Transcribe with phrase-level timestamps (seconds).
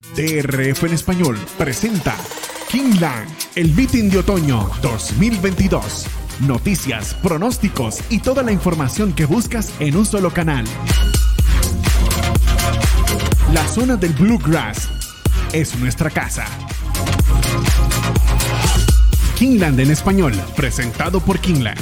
[0.00, 2.16] DRF en español presenta
[2.70, 6.06] Kingland, el meeting de otoño 2022.
[6.40, 10.64] Noticias, pronósticos y toda la información que buscas en un solo canal.
[13.52, 14.88] La zona del Bluegrass
[15.52, 16.46] es nuestra casa.
[19.36, 21.78] Kingland en español, presentado por Kingland.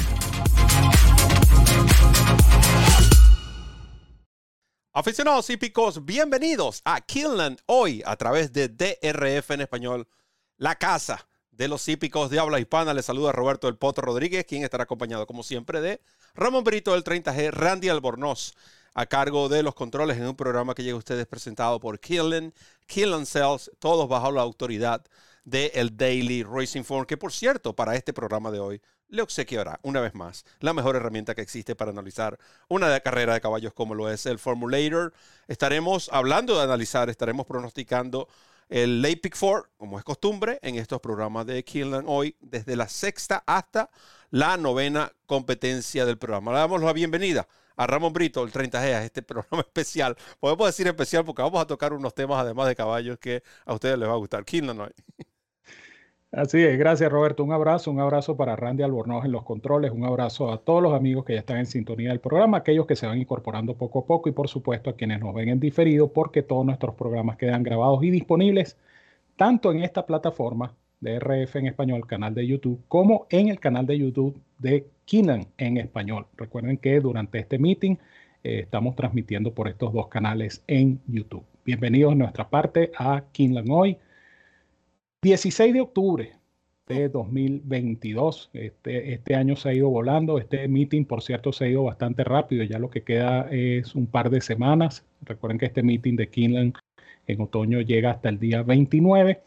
[4.98, 10.08] Aficionados hípicos, bienvenidos a Kingland hoy a través de DRF en español,
[10.56, 12.92] la casa de los hípicos de habla hispana.
[12.92, 16.00] Les saluda Roberto del Potro Rodríguez, quien estará acompañado como siempre de
[16.34, 18.54] Ramón Brito del 30G, Randy Albornoz
[18.92, 22.52] a cargo de los controles en un programa que llega a ustedes presentado por Killen,
[22.86, 25.06] Killen Cells, todos bajo la autoridad
[25.44, 29.80] del el Daily Racing Form, que por cierto, para este programa de hoy, le obsequiará
[29.82, 33.94] una vez más la mejor herramienta que existe para analizar una carrera de caballos como
[33.94, 35.12] lo es el Formulator.
[35.46, 38.28] Estaremos hablando de analizar, estaremos pronosticando
[38.68, 42.88] el Late Pick 4, como es costumbre en estos programas de Killen hoy, desde la
[42.88, 43.90] sexta hasta
[44.30, 46.52] la novena competencia del programa.
[46.52, 50.16] Le damos la bienvenida a Ramón Brito, el 30G, a este programa especial.
[50.40, 53.98] Podemos decir especial porque vamos a tocar unos temas además de caballos que a ustedes
[53.98, 54.44] les va a gustar.
[54.44, 54.92] Killen hoy.
[56.30, 57.42] Así es, gracias Roberto.
[57.42, 60.92] Un abrazo, un abrazo para Randy Albornoz en los controles, un abrazo a todos los
[60.92, 64.06] amigos que ya están en sintonía del programa, aquellos que se van incorporando poco a
[64.06, 67.62] poco y por supuesto a quienes nos ven en diferido porque todos nuestros programas quedan
[67.62, 68.76] grabados y disponibles
[69.36, 73.86] tanto en esta plataforma de RF en español, canal de YouTube, como en el canal
[73.86, 76.26] de YouTube de Kinan en español.
[76.36, 77.96] Recuerden que durante este meeting
[78.44, 81.44] eh, estamos transmitiendo por estos dos canales en YouTube.
[81.64, 83.96] Bienvenidos a nuestra parte a Kinlan hoy
[85.20, 86.32] 16 de octubre
[86.86, 88.50] de 2022.
[88.52, 90.38] Este, este año se ha ido volando.
[90.38, 92.62] Este meeting, por cierto, se ha ido bastante rápido.
[92.62, 95.04] Ya lo que queda es un par de semanas.
[95.22, 96.74] Recuerden que este meeting de Kinlan
[97.26, 99.40] en otoño llega hasta el día 29.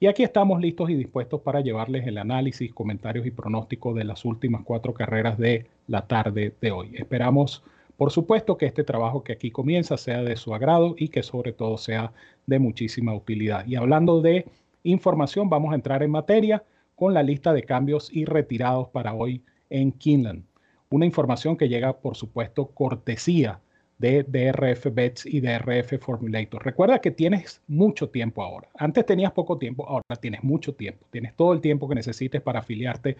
[0.00, 4.24] Y aquí estamos listos y dispuestos para llevarles el análisis, comentarios y pronósticos de las
[4.24, 6.92] últimas cuatro carreras de la tarde de hoy.
[6.94, 7.62] Esperamos,
[7.98, 11.52] por supuesto, que este trabajo que aquí comienza sea de su agrado y que sobre
[11.52, 12.12] todo sea
[12.46, 13.66] de muchísima utilidad.
[13.66, 14.46] Y hablando de
[14.82, 19.42] información, vamos a entrar en materia con la lista de cambios y retirados para hoy
[19.70, 20.44] en Kinland.
[20.90, 23.60] Una información que llega, por supuesto, cortesía
[23.98, 26.64] de DRF Bets y DRF Formulator.
[26.64, 28.68] Recuerda que tienes mucho tiempo ahora.
[28.76, 31.06] Antes tenías poco tiempo, ahora tienes mucho tiempo.
[31.10, 33.16] Tienes todo el tiempo que necesites para afiliarte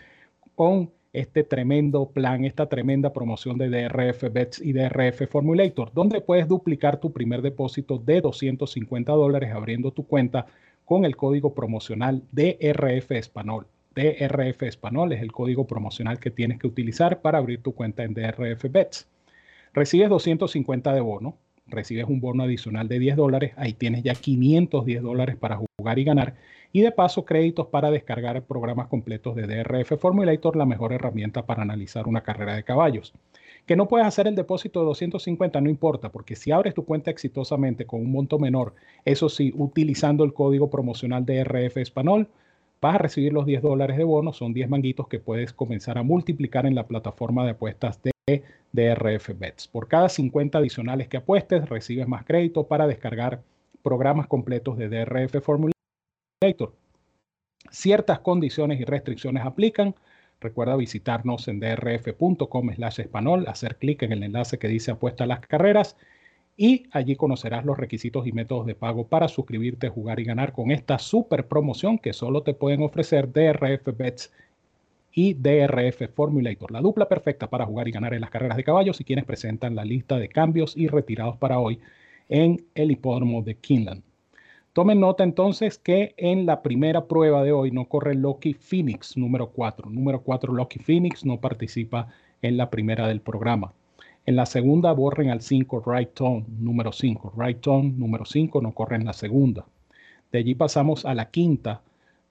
[0.54, 6.46] con este tremendo plan, esta tremenda promoción de DRF Bets y DRF Formulator, donde puedes
[6.46, 10.46] duplicar tu primer depósito de 250 dólares abriendo tu cuenta
[10.88, 13.66] con el código promocional DRF Español.
[13.94, 18.14] DRF Español es el código promocional que tienes que utilizar para abrir tu cuenta en
[18.14, 19.06] DRF Bets.
[19.74, 25.02] Recibes 250 de bono, recibes un bono adicional de 10 dólares, ahí tienes ya 510
[25.02, 26.36] dólares para jugar y ganar.
[26.72, 31.64] Y de paso, créditos para descargar programas completos de DRF Formulator, la mejor herramienta para
[31.64, 33.12] analizar una carrera de caballos.
[33.68, 37.10] Que no puedes hacer el depósito de 250, no importa, porque si abres tu cuenta
[37.10, 38.74] exitosamente con un monto menor,
[39.04, 42.28] eso sí, utilizando el código promocional de RF Español,
[42.80, 46.02] vas a recibir los 10 dólares de bono, son 10 manguitos que puedes comenzar a
[46.02, 48.42] multiplicar en la plataforma de apuestas de
[48.72, 49.68] DRF Bets.
[49.68, 53.42] Por cada 50 adicionales que apuestes, recibes más crédito para descargar
[53.82, 56.72] programas completos de DRF Formulator.
[57.70, 59.94] Ciertas condiciones y restricciones aplican.
[60.40, 65.26] Recuerda visitarnos en drf.com slash español, hacer clic en el enlace que dice apuesta a
[65.26, 65.96] las carreras
[66.56, 70.70] y allí conocerás los requisitos y métodos de pago para suscribirte, jugar y ganar con
[70.70, 74.32] esta super promoción que solo te pueden ofrecer DRF Bets
[75.12, 79.00] y DRF Formulator, la dupla perfecta para jugar y ganar en las carreras de caballos
[79.00, 81.80] y quienes presentan la lista de cambios y retirados para hoy
[82.28, 84.07] en el hipódromo de Kinland.
[84.72, 89.50] Tomen nota entonces que en la primera prueba de hoy no corre Loki Phoenix número
[89.50, 89.90] 4.
[89.90, 92.08] Número 4 Loki Phoenix no participa
[92.42, 93.72] en la primera del programa.
[94.26, 97.32] En la segunda borren al 5 Right Tone número 5.
[97.36, 99.66] Right Tone número 5 no corre en la segunda.
[100.30, 101.80] De allí pasamos a la quinta,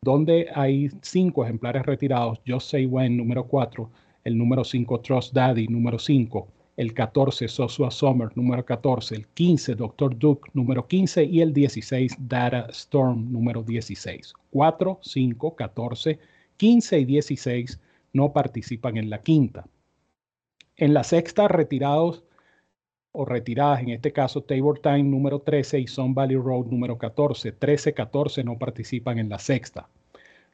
[0.01, 2.40] donde hay cinco ejemplares retirados.
[2.48, 3.90] Just Say When número 4,
[4.24, 6.48] el número 5 Trust Daddy número 5,
[6.78, 10.18] el 14 Sosua Summer número 14, el 15 Dr.
[10.18, 14.34] Duke número 15 y el 16 Data Storm número 16.
[14.52, 16.20] 4, 5, 14,
[16.56, 17.80] 15 y 16
[18.14, 19.66] no participan en la quinta.
[20.76, 22.24] En la sexta retirados
[23.12, 27.54] o retiradas, en este caso Tabor Time número 13 y Sun Valley Road número 14.
[27.54, 29.90] 13, 14 no participan en la sexta.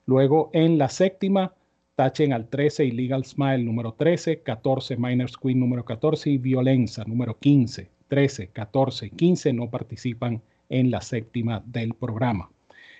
[0.05, 1.53] Luego en la séptima
[1.95, 7.37] Tachen al 13 Illegal Smile número 13, 14 Miners Queen número 14 y Violenza número
[7.37, 7.87] 15.
[8.07, 12.49] 13, 14 15 no participan en la séptima del programa.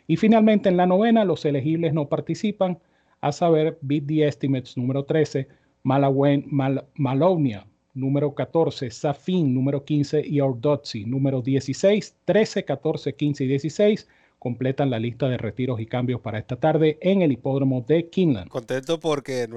[0.06, 2.78] Y finalmente en la novena los elegibles no participan,
[3.22, 5.48] a saber Beat the Estimates número 13,
[5.81, 7.66] Malawen, Mal, Malonia
[7.96, 14.07] número 14, Safin número 15 y Ordotzi número 16, 13, 14, 15 y 16
[14.44, 18.50] completan la lista de retiros y cambios para esta tarde en el hipódromo de Kinland.
[18.50, 19.48] Contento porque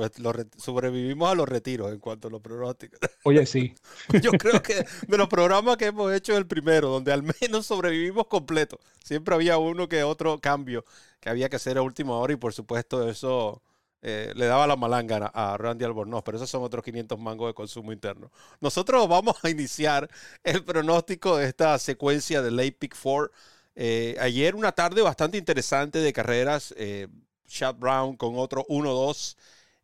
[0.56, 3.00] sobrevivimos a los retiros en cuanto a los pronósticos.
[3.24, 3.74] Oye, sí.
[4.22, 8.28] Yo creo que de los programas que hemos hecho el primero, donde al menos sobrevivimos
[8.28, 8.78] completo.
[9.02, 10.84] Siempre había uno que otro cambio
[11.18, 13.62] que había que hacer a última hora y por supuesto eso
[14.02, 17.54] eh, le daba la malanga a Randy Albornoz, pero esos son otros 500 mangos de
[17.54, 18.30] consumo interno.
[18.60, 20.08] Nosotros vamos a iniciar
[20.44, 23.32] el pronóstico de esta secuencia de Late Pick 4
[23.76, 26.74] eh, ayer una tarde bastante interesante de carreras.
[26.78, 27.08] Eh,
[27.46, 29.36] Chad Brown con otro 1-2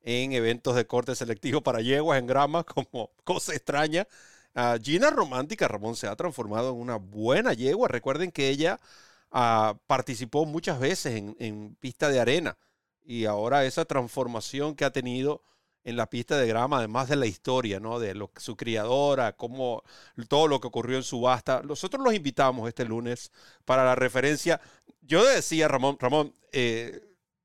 [0.03, 4.07] en eventos de corte selectivo para yeguas en grama, como cosa extraña.
[4.55, 7.89] Uh, Gina Romántica Ramón se ha transformado en una buena yegua.
[7.89, 8.81] Recuerden que ella
[9.33, 12.59] uh, participó muchas veces en, en, pista de arena
[13.05, 15.43] y ahora esa transformación que ha tenido
[15.85, 17.99] en la pista de grama, además de la historia, ¿no?
[17.99, 19.83] De su criadora, cómo,
[20.29, 21.63] todo lo que ocurrió en subasta.
[21.63, 23.33] Nosotros los invitamos este lunes
[23.65, 24.61] para la referencia.
[25.01, 27.01] Yo decía, Ramón, Ramón, eh,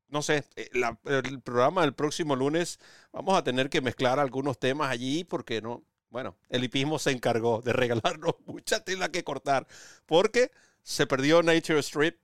[0.10, 0.70] no sé, eh,
[1.06, 2.80] el programa del próximo lunes
[3.12, 7.62] vamos a tener que mezclar algunos temas allí porque no, bueno, el hipismo se encargó
[7.62, 9.68] de regalarnos mucha tela que cortar
[10.06, 10.52] porque
[10.84, 12.18] se perdió Nature Strip,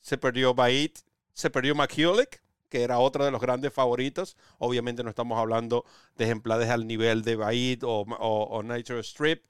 [0.00, 0.98] se perdió Bait,
[1.32, 4.36] se perdió McCulloch que era otro de los grandes favoritos.
[4.58, 5.84] Obviamente no estamos hablando
[6.16, 9.44] de ejemplares al nivel de Baid o, o, Nature Strip.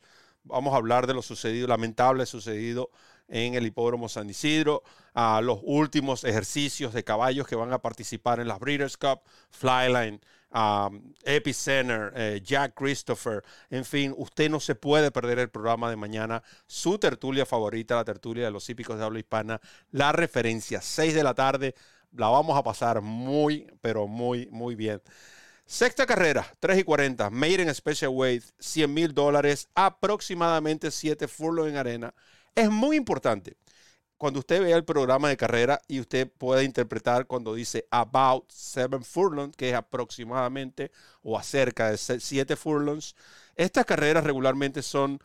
[0.45, 2.91] Vamos a hablar de lo sucedido, lamentable sucedido
[3.29, 4.83] en el hipódromo San Isidro,
[5.15, 10.21] a los últimos ejercicios de caballos que van a participar en las Breeders' Cup, Flyline,
[10.53, 15.97] um, Epicenter, eh, Jack Christopher, en fin, usted no se puede perder el programa de
[15.97, 19.61] mañana, su tertulia favorita, la tertulia de los hípicos de habla hispana,
[19.91, 21.75] la referencia, 6 de la tarde,
[22.13, 25.03] la vamos a pasar muy, pero muy, muy bien.
[25.67, 31.77] Sexta carrera, 3 y 40, Made Special Weight, 100 mil dólares, aproximadamente 7 furlong en
[31.77, 32.15] arena.
[32.55, 33.57] Es muy importante
[34.19, 38.99] cuando usted vea el programa de carrera y usted pueda interpretar cuando dice about 7
[39.03, 40.91] furlongs, que es aproximadamente
[41.23, 43.15] o acerca de 7 furlongs,
[43.55, 45.21] estas carreras regularmente son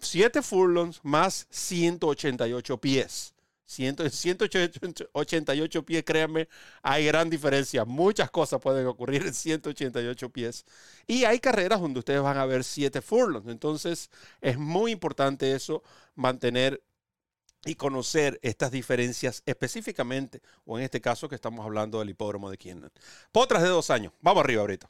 [0.00, 3.34] 7 furlongs más 188 pies.
[3.68, 6.48] 188 pies, créanme,
[6.82, 7.84] hay gran diferencia.
[7.84, 10.64] Muchas cosas pueden ocurrir en 188 pies.
[11.06, 13.48] Y hay carreras donde ustedes van a ver 7 furlongs.
[13.48, 14.10] Entonces,
[14.40, 15.82] es muy importante eso,
[16.14, 16.82] mantener
[17.64, 22.56] y conocer estas diferencias específicamente, o en este caso que estamos hablando del hipódromo de
[22.56, 22.92] Keenan.
[23.32, 24.12] Potras de dos años.
[24.22, 24.88] Vamos arriba ahorita.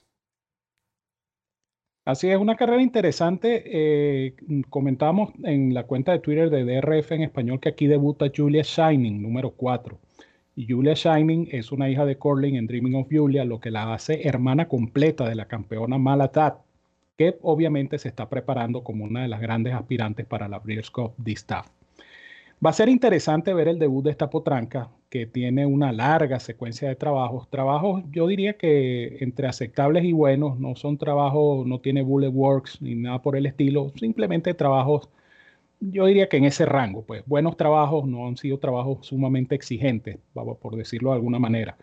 [2.09, 3.65] Así es, una carrera interesante.
[3.67, 4.35] Eh,
[4.71, 9.21] comentamos en la cuenta de Twitter de DRF en español que aquí debuta Julia Shining,
[9.21, 9.99] número 4.
[10.57, 13.93] Y Julia Shining es una hija de Corlin en Dreaming of Julia, lo que la
[13.93, 16.63] hace hermana completa de la campeona Malatat,
[17.19, 21.13] que obviamente se está preparando como una de las grandes aspirantes para la Breeders' Cup
[21.19, 21.69] Distaff.
[22.65, 26.89] Va a ser interesante ver el debut de esta potranca, que tiene una larga secuencia
[26.89, 27.49] de trabajos.
[27.49, 32.83] Trabajos, yo diría que entre aceptables y buenos, no son trabajos, no tiene bullet works
[32.83, 35.09] ni nada por el estilo, simplemente trabajos,
[35.81, 40.19] yo diría que en ese rango, pues buenos trabajos, no han sido trabajos sumamente exigentes,
[40.35, 41.77] por decirlo de alguna manera.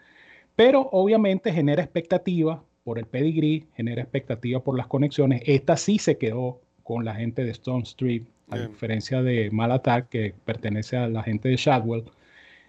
[0.58, 5.41] Pero obviamente genera expectativa por el pedigree, genera expectativa por las conexiones.
[5.46, 10.34] Esta sí se quedó con la gente de Stone Street, a diferencia de Malatar, que
[10.46, 12.06] pertenece a la gente de Shadwell.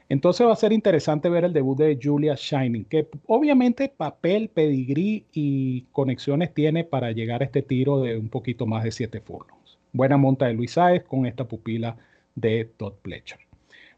[0.08, 5.26] Entonces va a ser interesante ver el debut de Julia Shining, que obviamente papel, pedigrí
[5.32, 9.78] y conexiones tiene para llegar a este tiro de un poquito más de 7 furlongs.
[9.92, 11.96] Buena monta de Luis Saez con esta pupila
[12.36, 13.40] de Todd Pletcher.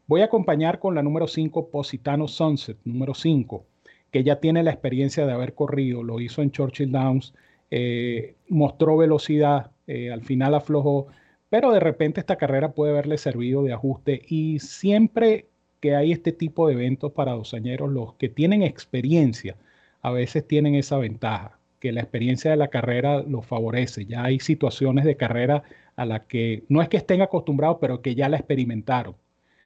[0.07, 3.63] Voy a acompañar con la número 5, Positano Sunset, número 5,
[4.09, 7.35] que ya tiene la experiencia de haber corrido, lo hizo en Churchill Downs,
[7.69, 11.07] eh, mostró velocidad, eh, al final aflojó,
[11.49, 15.47] pero de repente esta carrera puede haberle servido de ajuste y siempre
[15.79, 19.55] que hay este tipo de eventos para dosañeros, los que tienen experiencia
[20.01, 24.05] a veces tienen esa ventaja, que la experiencia de la carrera los favorece.
[24.05, 25.63] Ya hay situaciones de carrera
[25.95, 29.15] a las que no es que estén acostumbrados, pero que ya la experimentaron.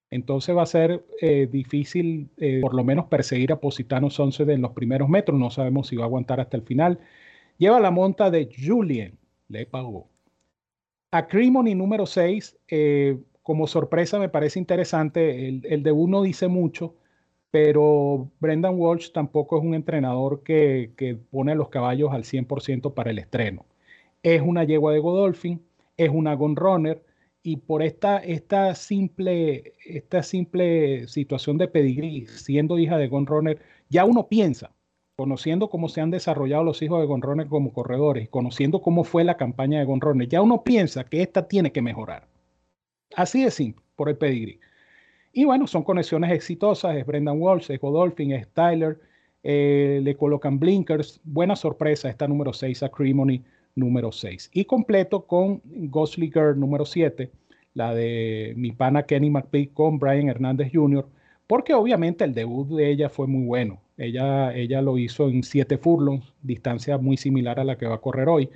[0.09, 4.61] Entonces va a ser eh, difícil eh, por lo menos perseguir a Positano Sunset en
[4.61, 5.39] los primeros metros.
[5.39, 6.99] No sabemos si va a aguantar hasta el final.
[7.57, 9.17] Lleva la monta de Julien.
[9.47, 10.12] Le pagó.
[11.13, 16.95] A Cremoni número 6, eh, como sorpresa me parece interesante, el, de uno dice mucho,
[17.51, 23.19] pero Brendan Walsh tampoco es un entrenador que, pone los caballos al 100% para el
[23.19, 23.63] estreno.
[24.23, 25.61] Es una yegua de Godolphin,
[25.97, 27.03] es una Gun Runner
[27.43, 33.61] y por esta, esta, simple, esta simple situación de pedigrí, siendo hija de Gon Runner,
[33.87, 34.71] ya uno piensa,
[35.15, 39.23] conociendo cómo se han desarrollado los hijos de Gon Runner como corredores, conociendo cómo fue
[39.23, 42.27] la campaña de Gon Runner, ya uno piensa que esta tiene que mejorar.
[43.15, 44.59] Así de simple, por el pedigrí.
[45.31, 48.99] Y bueno, son conexiones exitosas, es Brendan Walsh, es Godolphin, es Tyler,
[49.43, 53.43] eh, le colocan blinkers, buena sorpresa esta número 6 a Cremony
[53.75, 54.51] número 6.
[54.53, 57.31] Y completo con Ghostly Girl número 7,
[57.73, 61.07] la de mi pana Kenny McPhee con Brian Hernández Jr.,
[61.47, 63.82] porque obviamente el debut de ella fue muy bueno.
[63.97, 68.01] Ella, ella lo hizo en 7 furlongs, distancia muy similar a la que va a
[68.01, 68.49] correr hoy.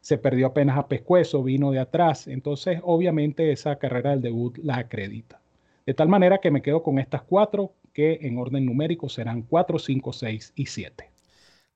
[0.00, 4.76] Se perdió apenas a pescuezo, vino de atrás, entonces obviamente esa carrera del debut la
[4.76, 5.40] acredita.
[5.86, 9.78] De tal manera que me quedo con estas cuatro que en orden numérico serán 4,
[9.78, 11.10] 5, 6 y 7.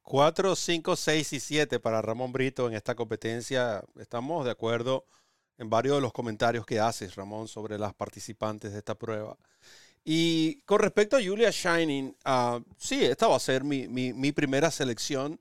[0.03, 3.83] 4, 5, 6 y 7 para Ramón Brito en esta competencia.
[3.99, 5.05] Estamos de acuerdo
[5.59, 9.37] en varios de los comentarios que haces, Ramón, sobre las participantes de esta prueba.
[10.09, 15.41] Y con respecto a Julia Shining, uh, sí, esta va a ser mi, primera selección.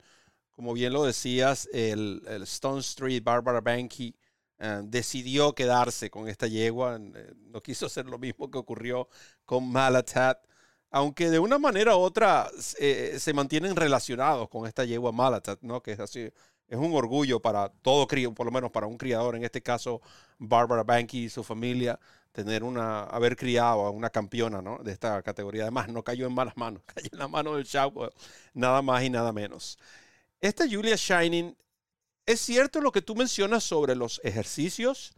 [0.50, 4.16] Como bien lo decías, el, Stone Street Barbara Banky
[4.60, 6.96] uh, decidió quedarse con esta yegua.
[7.00, 9.08] Eh, no quiso hacer lo mismo que ocurrió
[9.46, 10.40] con Malatat
[10.92, 15.82] aunque de una manera u otra eh, se mantienen relacionados con esta yegua Malatat, ¿no?
[15.82, 16.32] Que es así,
[16.68, 20.02] es un orgullo para todo crío, por lo menos para un criador, en este caso
[20.38, 22.00] Barbara Banky y su familia,
[22.32, 24.80] tener una, haber criado a una campeona, ¿no?
[24.80, 25.64] De esta categoría.
[25.64, 28.10] Además, no cayó en malas manos, cayó en la mano del Chavo,
[28.54, 29.78] nada más y nada menos.
[30.42, 31.56] Esta Julia Shining,
[32.26, 35.14] es cierto lo que tú mencionas sobre los ejercicios,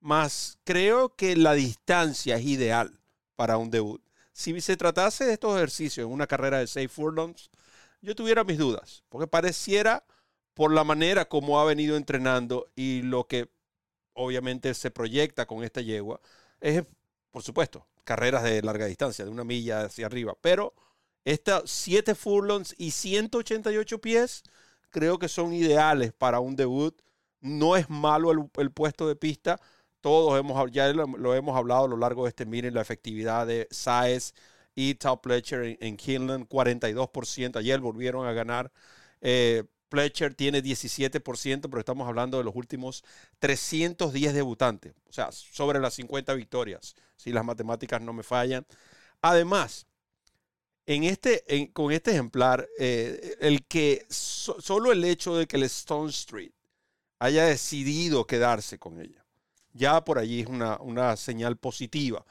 [0.00, 2.98] más creo que la distancia es ideal
[3.36, 7.50] para un debut si se tratase de estos ejercicios en una carrera de seis furlongs,
[8.00, 10.04] yo tuviera mis dudas, porque pareciera
[10.54, 13.48] por la manera como ha venido entrenando y lo que
[14.14, 16.20] obviamente se proyecta con esta yegua,
[16.60, 16.84] es,
[17.30, 20.74] por supuesto, carreras de larga distancia, de una milla hacia arriba, pero
[21.24, 24.42] estas 7 furlongs y 188 pies
[24.90, 27.00] creo que son ideales para un debut.
[27.40, 29.60] No es malo el, puesto de pista,
[30.00, 33.66] todos hemos, ya lo, hemos hablado a lo largo de este miren la efectividad de
[33.70, 34.34] Saez
[34.74, 37.56] y Top Pletcher en, en, Kinlan, 42%.
[37.56, 38.70] Ayer volvieron a ganar.
[39.20, 43.04] Eh, Pletcher tiene 17%, pero estamos hablando de los últimos
[43.38, 48.66] 310 debutantes, o sea, sobre las 50 victorias, si las matemáticas no me fallan.
[49.20, 49.86] Además,
[50.86, 56.10] en este, con este ejemplar, eh, el que solo el hecho de que el Stone
[56.10, 56.52] Street
[57.20, 59.22] haya decidido quedarse con ella
[59.72, 62.24] ya por allí es una, señal positiva.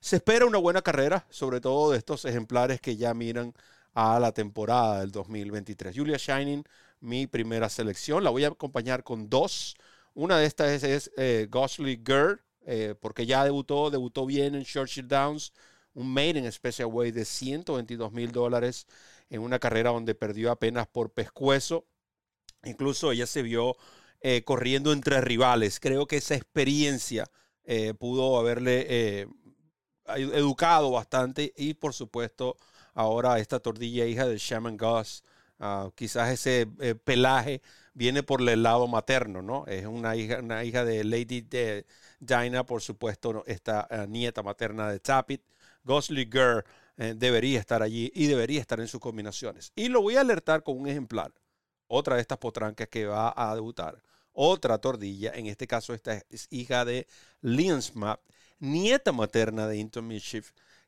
[0.00, 3.54] Se espera una buena carrera, sobre todo de estos ejemplares que ya miran
[3.94, 5.96] a la temporada del 2023.
[5.96, 6.64] Julia Shining,
[7.00, 8.24] mi primera selección.
[8.24, 9.76] La voy a acompañar con dos.
[10.14, 15.08] Una de estas es, eh, Gosly Girl, eh, porque ya debutó, debutó bien en Churchill
[15.08, 15.52] Downs,
[15.94, 18.86] un Maiden Special Way de 122 mil dólares
[19.30, 21.86] en una carrera donde perdió apenas por pescuezo.
[22.64, 23.76] Incluso ella se vio
[24.20, 25.80] eh, corriendo entre rivales.
[25.80, 27.30] Creo que esa experiencia
[27.98, 29.28] pudo haberle
[30.06, 32.56] educado bastante y por supuesto
[32.94, 35.22] ahora esta tordilla hija de Shaman Goss,
[35.58, 36.66] ah, quizás ese
[37.04, 37.62] pelaje
[37.94, 39.66] viene por el lado materno, ¿no?
[39.66, 41.86] Es una hija, una hija de Lady de
[42.66, 45.42] por supuesto, esta nieta materna de Tapit.
[45.84, 46.64] Gosly Girl
[46.96, 49.72] debería estar allí y debería estar en sus combinaciones.
[49.76, 51.32] Y lo voy a alertar con un ejemplar
[51.88, 54.00] otra de estas potrancas que va a debutar.
[54.32, 57.08] Otra tordilla, en este caso esta es hija de
[57.40, 58.20] Linsmap,
[58.60, 60.08] nieta materna de Inton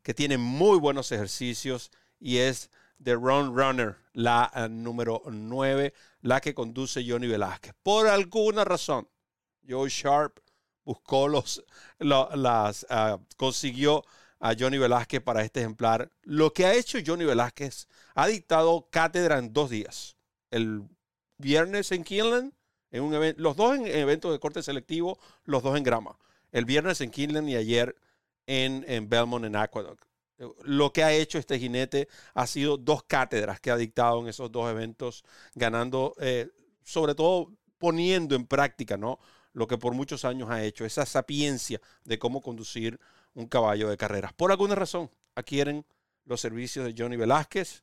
[0.03, 2.71] que tiene muy buenos ejercicios y es
[3.02, 5.92] The Run Runner, la uh, número 9,
[6.23, 7.75] la que conduce Johnny Velázquez.
[7.83, 9.09] Por alguna razón,
[9.66, 10.40] Joe Sharp
[10.85, 11.64] buscó los,
[11.99, 14.04] las, uh, consiguió
[14.40, 16.11] a Johnny Velázquez para este ejemplar.
[16.23, 20.16] Lo que ha hecho Johnny Velázquez ha dictado cátedra en dos días
[20.50, 20.83] el
[21.38, 22.52] viernes en Kinland,
[22.90, 26.19] en un evento, los dos en eventos de corte selectivo, los dos en grama.
[26.52, 27.97] El viernes en Kinland y ayer
[28.47, 30.10] en, en Belmont, en Aqueduct.
[30.62, 34.50] Lo que ha hecho este jinete ha sido dos cátedras que ha dictado en esos
[34.50, 36.49] dos eventos, ganando, eh,
[36.82, 39.18] sobre todo poniendo en práctica, ¿no?
[39.52, 42.99] Lo que por muchos años ha hecho, esa sapiencia de cómo conducir
[43.35, 44.32] un caballo de carreras.
[44.32, 45.85] Por alguna razón, adquieren
[46.25, 47.82] los servicios de Johnny Velázquez,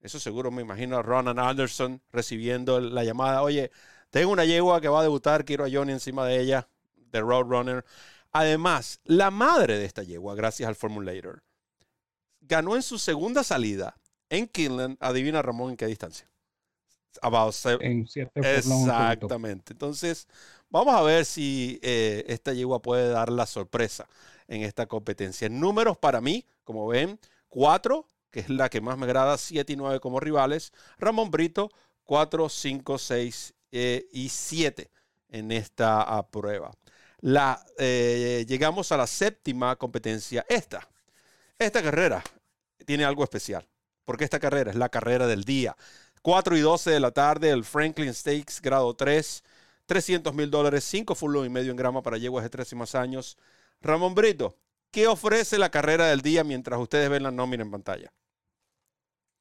[0.00, 3.42] eso seguro me imagino a Ronan Anderson recibiendo la llamada.
[3.42, 3.70] Oye,
[4.10, 6.68] tengo una yegua que va a debutar, quiero a Johnny encima de ella,
[7.10, 7.84] The Roadrunner.
[8.30, 11.42] Además, la madre de esta yegua, gracias al Formulator,
[12.48, 13.96] ganó en su segunda salida
[14.30, 16.28] en Kinland, adivina Ramón en qué distancia.
[17.22, 19.72] About en cierto Exactamente.
[19.72, 20.28] Entonces,
[20.70, 24.06] vamos a ver si eh, esta yegua puede dar la sorpresa
[24.46, 25.48] en esta competencia.
[25.48, 29.76] Números para mí, como ven, 4, que es la que más me agrada, 7 y
[29.76, 30.72] 9 como rivales.
[30.98, 31.70] Ramón Brito,
[32.04, 34.90] 4, 5, 6 y 7
[35.30, 36.70] en esta prueba.
[37.20, 40.88] La, eh, llegamos a la séptima competencia, esta.
[41.58, 42.22] Esta carrera
[42.88, 43.68] tiene algo especial,
[44.06, 45.76] porque esta carrera es la carrera del día.
[46.22, 49.44] 4 y 12 de la tarde, el Franklin Stakes, grado 3,
[49.84, 53.36] 300 mil dólares, 5 full y medio en grama para yeguas de 13 más años.
[53.82, 54.56] Ramón Brito,
[54.90, 58.10] ¿qué ofrece la carrera del día mientras ustedes ven la nómina en pantalla?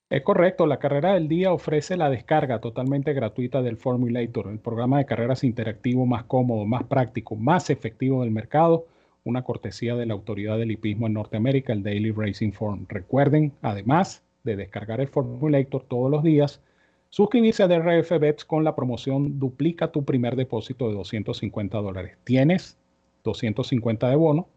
[0.09, 4.97] Es correcto, la carrera del día ofrece la descarga totalmente gratuita del Formulator, el programa
[4.97, 8.87] de carreras interactivo más cómodo, más práctico, más efectivo del mercado,
[9.27, 12.85] una cortesía de la autoridad del hipismo en Norteamérica, el Daily Racing Form.
[12.89, 16.61] Recuerden, además de descargar el Formulator todos los días,
[17.09, 22.17] suscribirse a DRF Bets con la promoción Duplica tu primer depósito de 250 dólares.
[22.23, 22.77] Tienes
[23.23, 24.47] 250 de bono,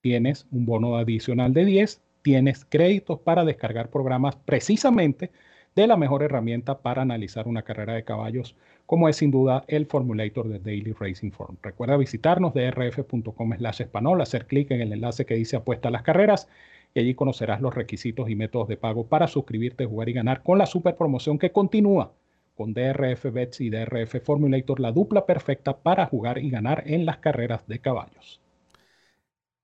[0.00, 5.30] tienes un bono adicional de 10 tienes créditos para descargar programas precisamente
[5.76, 8.56] de la mejor herramienta para analizar una carrera de caballos,
[8.86, 11.58] como es sin duda el Formulator de Daily Racing Form.
[11.62, 15.90] Recuerda visitarnos de rf.com slash español, hacer clic en el enlace que dice apuesta a
[15.90, 16.48] las carreras
[16.94, 20.56] y allí conocerás los requisitos y métodos de pago para suscribirte, jugar y ganar con
[20.56, 22.12] la super promoción que continúa
[22.56, 27.18] con DRF Bets y DRF Formulator, la dupla perfecta para jugar y ganar en las
[27.18, 28.40] carreras de caballos.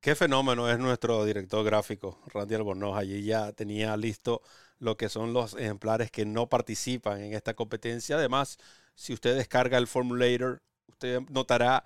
[0.02, 2.98] Qué fenómeno es nuestro director gráfico, Randy Albornoz.
[2.98, 4.42] Allí ya tenía listo
[4.82, 8.16] lo que son los ejemplares que no participan en esta competencia.
[8.16, 8.58] Además,
[8.96, 11.84] si usted descarga el formulator, usted notará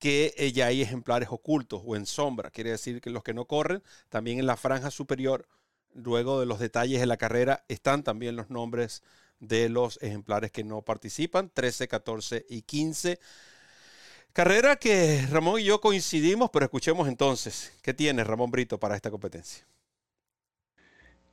[0.00, 2.50] que ya hay ejemplares ocultos o en sombra.
[2.50, 5.46] Quiere decir que los que no corren, también en la franja superior,
[5.94, 9.04] luego de los detalles de la carrera, están también los nombres
[9.38, 13.20] de los ejemplares que no participan, 13, 14 y 15.
[14.32, 19.12] Carrera que Ramón y yo coincidimos, pero escuchemos entonces, ¿qué tiene Ramón Brito para esta
[19.12, 19.64] competencia?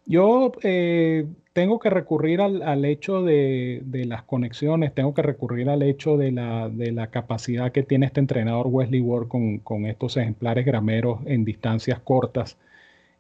[0.10, 6.18] Yo eh, tengo que recurrir al, hecho de, las conexiones, tengo que recurrir al hecho
[6.18, 12.00] de la, capacidad que tiene este entrenador Wesley Ward con, estos ejemplares grameros en distancias
[12.00, 12.58] cortas.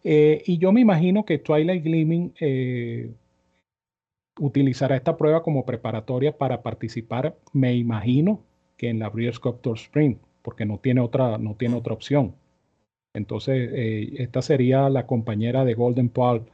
[0.03, 3.11] Eh, y yo me imagino que Twilight Gleaming eh,
[4.39, 8.41] utilizará esta prueba como preparatoria para participar, me imagino,
[8.77, 12.33] que en la Breeders' Cup Tour Sprint, porque no tiene otra, no tiene otra opción.
[13.13, 16.47] Entonces, eh, esta sería la compañera de Golden Paul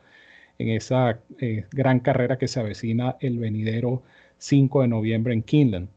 [0.58, 4.04] en esa eh, gran carrera que se avecina el venidero
[4.38, 5.90] 5 de noviembre en Kinland.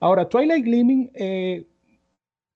[0.00, 1.66] Ahora, Twilight Gleaming, eh,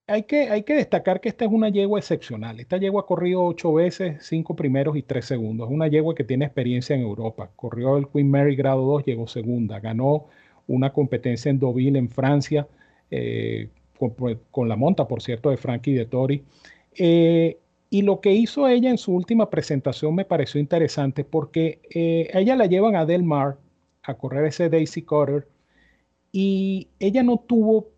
[0.06, 2.60] hay, que, hay que destacar que esta es una yegua excepcional.
[2.60, 5.68] Esta yegua ha corrido ocho veces, cinco primeros y tres segundos.
[5.68, 7.50] Es una yegua que tiene experiencia en Europa.
[7.56, 9.80] Corrió el Queen Mary grado 2, llegó segunda.
[9.80, 10.26] Ganó
[10.66, 12.66] una competencia en Deauville, en Francia,
[13.10, 13.68] eh,
[14.50, 16.42] con, la monta, por cierto, de Frankie de Tori.
[16.96, 17.58] Eh,
[17.90, 22.56] y lo que hizo ella en su última presentación me pareció interesante porque eh, ella
[22.56, 23.58] la llevan a Del Mar
[24.02, 25.46] a correr ese Daisy Cutter
[26.32, 27.88] y ella no tuvo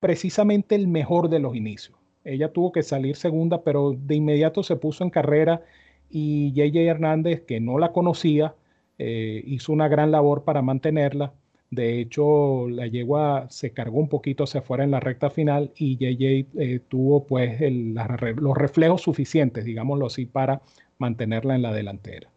[0.00, 1.98] precisamente el mejor de los inicios.
[2.24, 5.62] Ella tuvo que salir segunda, pero de inmediato se puso en carrera
[6.10, 8.54] y JJ Hernández, que no la conocía,
[8.98, 11.32] hizo una gran labor para mantenerla.
[11.70, 15.96] De hecho, la yegua se cargó un poquito hacia afuera en la recta final y
[15.96, 20.62] JJ eh, tuvo pues los reflejos suficientes, digámoslo así, para
[20.96, 22.30] mantenerla en la delantera.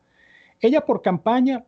[0.60, 1.64] Ella por campaña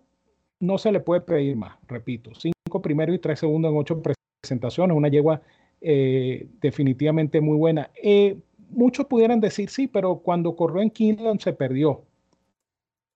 [0.60, 4.02] no se le puede pedir más, repito, cinco primeros y tres segundos en ocho
[4.42, 5.42] presentaciones, una yegua
[5.80, 7.92] eh, definitivamente muy buena.
[8.02, 8.38] Eh,
[8.70, 12.04] muchos pudieran decir sí, pero cuando corrió en Kinland se perdió.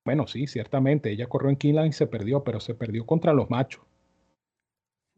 [0.05, 3.49] Bueno, sí, ciertamente, ella corrió en Kinland y se perdió, pero se perdió contra los
[3.49, 3.81] machos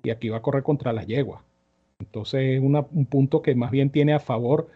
[0.04, 1.42] y aquí va a correr contra las yeguas.
[2.00, 4.70] Entonces es un punto que más bien tiene a favor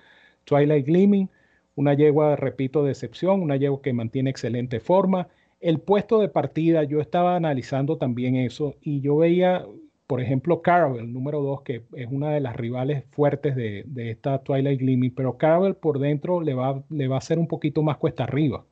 [0.45, 1.29] Twilight Gleaming,
[1.75, 5.29] una yegua, repito, de excepción, una yegua que mantiene excelente forma.
[5.59, 9.65] El puesto de partida, yo estaba analizando también eso y yo veía,
[10.07, 14.79] por ejemplo, Caravel, número 2, que es una de las rivales fuertes de, esta Twilight
[14.79, 18.25] Gleaming, pero Caravel por dentro le va, le va a hacer un poquito más cuesta
[18.25, 18.65] arriba,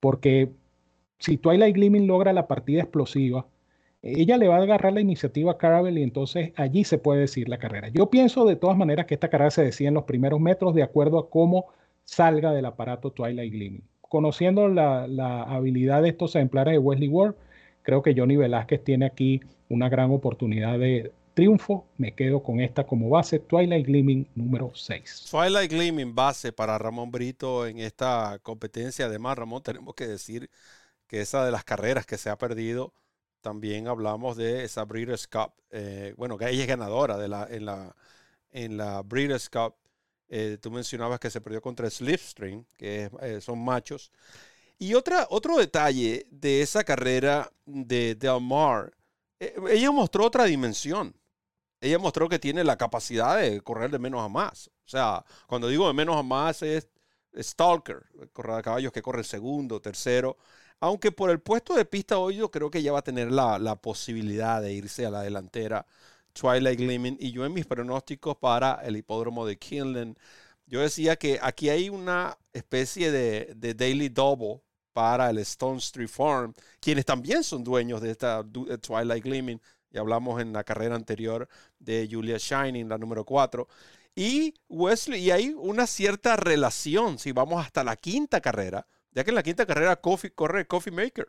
[0.00, 0.50] porque
[1.18, 3.46] si Twilight Gleaming logra la partida explosiva,
[4.02, 7.48] ella le va a agarrar la iniciativa a Caravel y entonces allí se puede decir
[7.48, 7.88] la carrera.
[7.88, 10.82] Yo pienso de todas maneras que esta carrera se decide en los primeros metros de
[10.82, 11.66] acuerdo a cómo
[12.04, 13.84] salga del aparato Twilight Gleaming.
[14.00, 17.36] Conociendo la, habilidad de estos ejemplares de Wesley Ward,
[17.82, 21.86] creo que Johnny Velázquez tiene aquí una gran oportunidad de triunfo.
[21.96, 25.28] Me quedo con esta como base, Twilight Gleaming número 6.
[25.30, 29.06] Twilight Gleaming base para Ramón Brito en esta competencia.
[29.06, 30.50] Además, Ramón, tenemos que decir
[31.06, 32.92] que esa de las carreras que se ha perdido
[33.42, 35.52] también hablamos de esa Breeders' Cup.
[35.70, 37.94] Eh, bueno, que ella es ganadora de la, en, la,
[38.50, 39.74] en la Breeders' Cup.
[40.28, 43.10] Eh, tú mencionabas que se perdió contra Slipstream, que
[43.42, 44.10] son machos.
[44.78, 48.92] Y otra, otro detalle de esa carrera de Del Mar,
[49.38, 51.14] ella mostró otra dimensión.
[51.80, 54.68] Ella mostró que tiene la capacidad de correr de menos a más.
[54.86, 56.88] O sea, cuando digo de menos a más es
[57.36, 60.36] Stalker, correr de caballos que corre segundo, tercero.
[60.82, 63.76] Aunque por el puesto de pista hoy yo creo que ella va a tener la,
[63.76, 65.86] posibilidad de irse a la delantera
[66.32, 67.16] Twilight Gleaming.
[67.20, 70.18] Y yo en mis pronósticos para el hipódromo de Kinlan,
[70.66, 74.60] yo decía que aquí hay una especie de, daily double
[74.92, 78.44] para el Stone Street Farm, quienes también son dueños de esta
[78.80, 79.60] Twilight Gleaming.
[79.92, 83.68] Y hablamos en la carrera anterior de Julia Shining, la número 4.
[84.16, 89.30] Y Wesley, y hay una cierta relación, si vamos hasta la quinta carrera, ya que
[89.30, 91.28] en la quinta carrera corre Coffee Maker,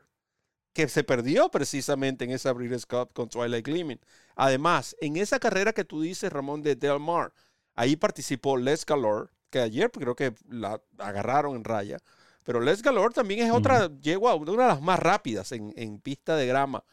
[0.74, 4.00] que se perdió precisamente en esa Breeders' Cup con Twilight Gleaming.
[4.36, 7.32] Además, en esa carrera que tú dices, Ramón, de Del Mar,
[7.76, 12.00] ahí participó Les Galore, que ayer creo que la agarraron en raya,
[12.44, 16.48] pero Les Galore también es otra yegua, una de las más rápidas en, pista de
[16.48, 16.84] grama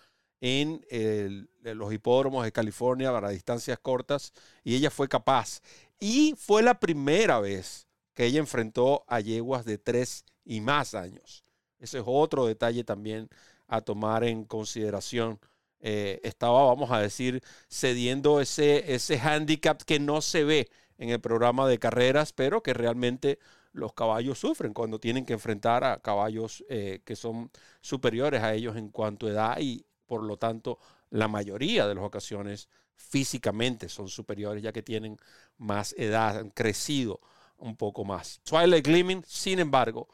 [0.41, 5.61] en, en, los hipódromos de California para distancias cortas y ella fue capaz.
[5.99, 11.45] Y fue la primera vez que ella enfrentó a yeguas de tres y más años.
[11.79, 13.29] Ese es otro detalle también
[13.67, 15.39] a tomar en consideración.
[15.81, 21.21] Eh, estaba, vamos a decir, cediendo ese, ese handicap que no se ve en el
[21.21, 23.39] programa de carreras, pero que realmente
[23.73, 27.51] los caballos sufren cuando tienen que enfrentar a caballos eh, que son
[27.81, 30.79] superiores a ellos en cuanto a edad y por lo tanto
[31.11, 35.17] la mayoría de las ocasiones físicamente son superiores ya que tienen
[35.57, 37.21] más edad, han crecido
[37.59, 38.41] un poco más.
[38.45, 40.09] Twilight Gleaming, sin embargo,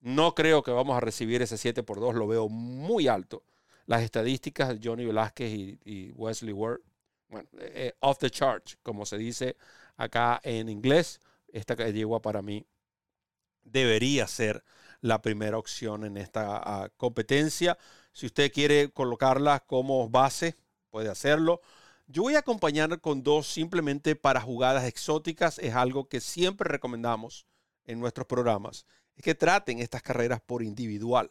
[0.00, 3.44] no creo que vamos a recibir ese 7 por 2, lo veo muy alto.
[3.86, 5.50] Las estadísticas de Johnny Velázquez
[5.84, 6.80] y, Wesley Ward,
[7.28, 9.56] bueno, eh, eh, off the chart, como se dice
[9.96, 12.66] acá en inglés, esta yegua para mí
[13.64, 14.64] debería ser
[15.00, 17.78] la primera opción en esta ah, competencia.
[18.12, 20.56] Si usted quiere colocarla como base,
[20.90, 21.60] puede hacerlo.
[22.06, 25.58] Yo voy a acompañar con dos simplemente para jugadas exóticas.
[25.58, 27.46] Es algo que siempre recomendamos
[27.84, 28.84] en nuestros programas.
[29.20, 31.28] Es que traten estas carreras por individual,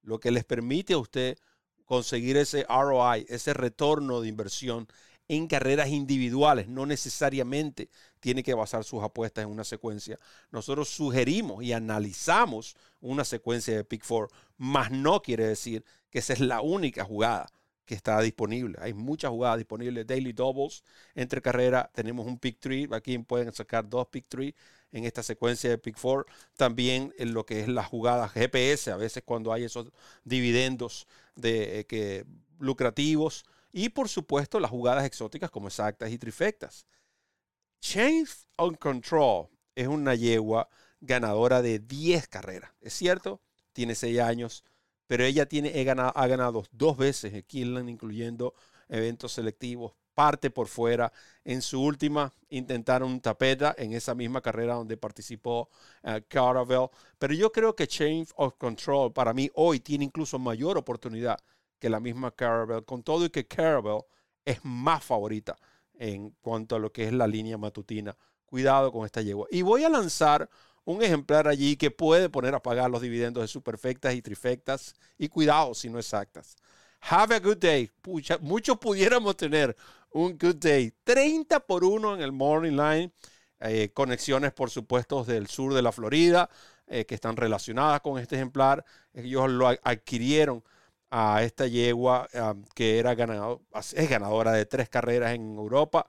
[0.00, 1.36] lo que les permite a usted
[1.84, 4.88] conseguir ese ROI, ese retorno de inversión
[5.28, 6.66] en carreras individuales.
[6.66, 10.18] No necesariamente tiene que basar sus apuestas en una secuencia.
[10.50, 16.32] Nosotros sugerimos y analizamos una secuencia de Pick Four, mas no quiere decir que esa
[16.32, 17.52] es la única jugada
[17.90, 18.78] que está disponible.
[18.80, 20.84] Hay muchas jugadas disponibles, daily doubles
[21.16, 21.88] entre carreras.
[21.92, 24.54] Tenemos un pick tree, aquí pueden sacar dos pick tree
[24.92, 26.24] en esta secuencia de pick four.
[26.56, 29.90] También en lo que es la jugada GPS, a veces cuando hay esos
[30.22, 32.26] dividendos de, eh, que,
[32.60, 33.44] lucrativos.
[33.72, 36.86] Y por supuesto las jugadas exóticas como exactas y trifectas.
[37.80, 40.68] Change on Control es una yegua
[41.00, 42.70] ganadora de 10 carreras.
[42.80, 43.40] Es cierto,
[43.72, 44.62] tiene 6 años,
[45.10, 48.54] pero ella tiene, ha ganado dos veces en incluyendo
[48.88, 51.12] eventos selectivos, parte por fuera.
[51.44, 55.68] En su última intentaron tapeta en esa misma carrera donde participó
[56.04, 56.86] uh, Caravel.
[57.18, 61.40] Pero yo creo que Change of Control para mí hoy tiene incluso mayor oportunidad
[61.80, 64.02] que la misma Caravel, con todo y que Caravel
[64.44, 65.56] es más favorita
[65.94, 68.16] en cuanto a lo que es la línea matutina.
[68.46, 69.48] Cuidado con esta yegua.
[69.50, 70.48] Y voy a lanzar
[70.84, 75.28] un ejemplar allí que puede poner a pagar los dividendos de superfectas y trifectas y
[75.28, 76.56] cuidado si no exactas.
[77.00, 77.90] Have a good day.
[78.40, 79.76] muchos pudiéramos tener
[80.10, 80.92] un good day.
[81.04, 83.12] 30 por 1 en el Morning Line.
[83.60, 86.48] Eh, conexiones, por supuesto, del sur de la Florida
[86.86, 88.84] eh, que están relacionadas con este ejemplar.
[89.14, 90.64] Ellos lo adquirieron
[91.10, 92.28] a esta yegua
[92.74, 96.06] que era es ganadora de tres carreras en Europa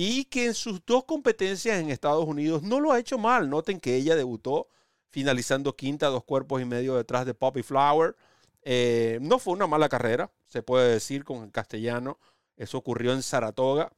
[0.00, 3.50] y que en sus dos competencias en Estados Unidos no lo ha hecho mal.
[3.50, 4.68] Noten que ella debutó
[5.10, 8.14] finalizando quinta, dos cuerpos y medio detrás de Poppy Flower.
[8.62, 12.20] Eh, no fue una mala carrera, se puede decir con el castellano.
[12.56, 13.90] Eso ocurrió en Saratoga.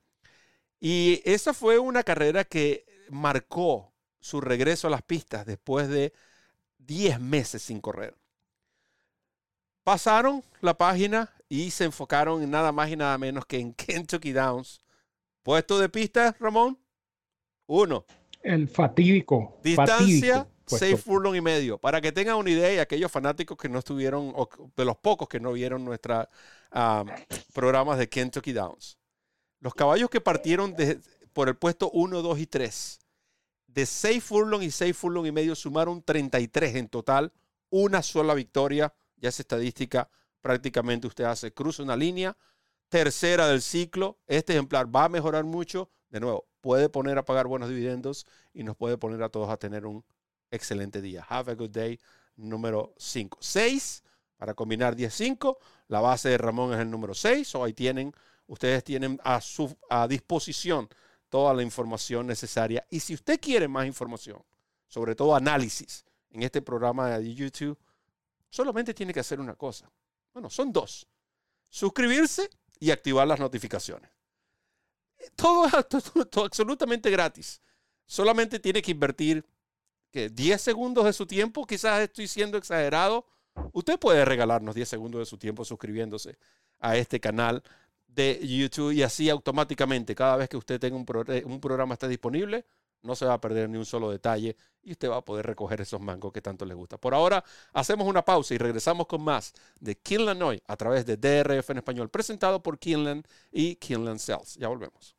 [0.80, 6.14] Y esa fue una carrera que marcó su regreso a las pistas después de
[6.78, 8.16] 10 meses sin correr.
[9.84, 14.32] Pasaron la página y se enfocaron en nada más y nada menos que en Kentucky
[14.32, 14.80] Downs,
[15.42, 16.78] Puesto de pista, Ramón.
[17.66, 18.04] Uno.
[18.42, 19.58] El fatídico.
[19.62, 21.78] Distancia, seis furlong y medio.
[21.78, 25.28] Para que tengan una idea, y aquellos fanáticos que no estuvieron, o de los pocos
[25.28, 26.26] que no vieron nuestros
[27.52, 28.98] programas de Kentucky Downs.
[29.60, 30.74] Los caballos que partieron
[31.32, 33.00] por el puesto 1, 2 y 3,
[33.66, 37.32] de 6 furlong y 6 furlong y medio, sumaron 33 en total.
[37.68, 42.36] Una sola victoria, ya es estadística, prácticamente usted hace, cruza una línea,
[42.90, 47.46] tercera del ciclo, este ejemplar va a mejorar mucho, de nuevo, puede poner a pagar
[47.46, 50.04] buenos dividendos y nos puede poner a todos a tener un
[50.50, 51.24] excelente día.
[51.28, 51.98] Have a good day
[52.36, 53.38] número 5.
[53.40, 54.02] 6
[54.36, 55.56] para combinar 10-5.
[55.88, 57.54] La base de Ramón es el número 6.
[57.54, 58.12] O ahí tienen,
[58.46, 60.88] ustedes tienen a su a disposición
[61.28, 62.84] toda la información necesaria.
[62.90, 64.42] Y si usted quiere más información,
[64.86, 67.78] sobre todo análisis en este programa de YouTube,
[68.48, 69.90] solamente tiene que hacer una cosa.
[70.32, 71.06] Bueno, son dos.
[71.68, 72.50] Suscribirse
[72.80, 74.10] y activar las notificaciones.
[75.36, 77.60] Todo es absolutamente gratis.
[78.06, 79.44] Solamente tiene que invertir
[80.10, 83.26] que 10 segundos de su tiempo, quizás estoy siendo exagerado.
[83.72, 86.36] Usted puede regalarnos 10 segundos de su tiempo suscribiéndose
[86.80, 87.62] a este canal
[88.08, 91.06] de YouTube y así automáticamente cada vez que usted tenga un,
[91.44, 92.64] un programa esté disponible,
[93.02, 95.80] no se va a perder ni un solo detalle y usted va a poder recoger
[95.80, 96.98] esos mangos que tanto le gusta.
[96.98, 101.16] Por ahora, hacemos una pausa y regresamos con más de Kinland Hoy a través de
[101.16, 104.56] DRF en español, presentado por Kinland y Kinland Sales.
[104.56, 105.14] Ya volvemos.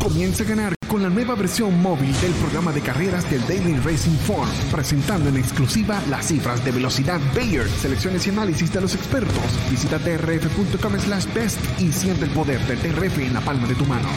[0.00, 4.16] Comienza a ganar con la nueva versión móvil del programa de carreras del Daily Racing
[4.16, 9.70] Form, presentando en exclusiva las cifras de velocidad Bayer, selecciones y análisis de los expertos.
[9.70, 13.84] Visita trf.com slash best y siente el poder del TRF en la palma de tu
[13.84, 14.08] mano.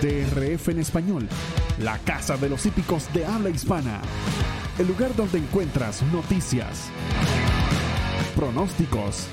[0.00, 1.28] DRF en español,
[1.80, 4.00] la casa de los hípicos de habla hispana.
[4.78, 6.88] El lugar donde encuentras noticias,
[8.36, 9.26] pronósticos,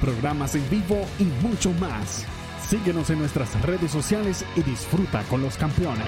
[0.00, 2.24] programas en vivo y mucho más.
[2.68, 6.06] Síguenos en nuestras redes sociales y disfruta con los campeones.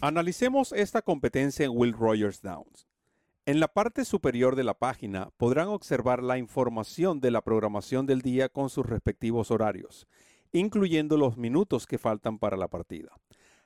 [0.00, 2.87] Analicemos esta competencia en Will Rogers Downs.
[3.48, 8.20] En la parte superior de la página podrán observar la información de la programación del
[8.20, 10.06] día con sus respectivos horarios,
[10.52, 13.08] incluyendo los minutos que faltan para la partida.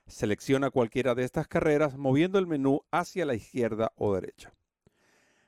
[0.07, 4.53] Selecciona cualquiera de estas carreras moviendo el menú hacia la izquierda o derecha.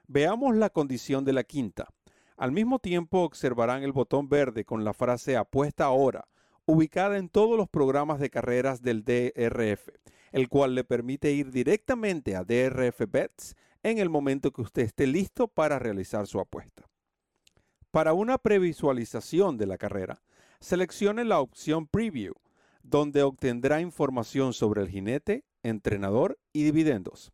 [0.05, 1.87] Veamos la condición de la quinta.
[2.35, 6.27] Al mismo tiempo observarán el botón verde con la frase apuesta ahora,
[6.65, 9.91] ubicada en todos los programas de carreras del DRF,
[10.33, 15.05] el cual le permite ir directamente a DRF Bets en el momento que usted esté
[15.05, 16.89] listo para realizar su apuesta.
[17.91, 20.23] Para una previsualización de la carrera,
[20.59, 22.33] seleccione la opción Preview,
[22.81, 27.31] donde obtendrá información sobre el jinete, entrenador y dividendos.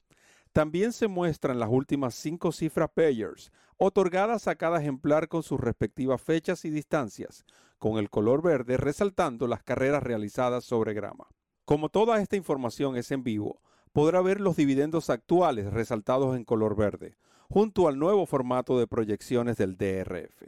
[0.52, 6.22] También se muestran las últimas cinco cifras Payers, otorgadas a cada ejemplar con sus respectivas
[6.22, 7.46] fechas y distancias,
[7.80, 11.30] con el color verde resaltando las carreras realizadas sobre grama.
[11.64, 16.76] Como toda esta información es en vivo, podrá ver los dividendos actuales resaltados en color
[16.76, 17.18] verde,
[17.50, 20.44] junto al nuevo formato de proyecciones del DRF.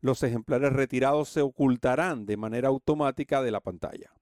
[0.00, 4.12] Los ejemplares retirados se ocultarán de manera automática de la pantalla.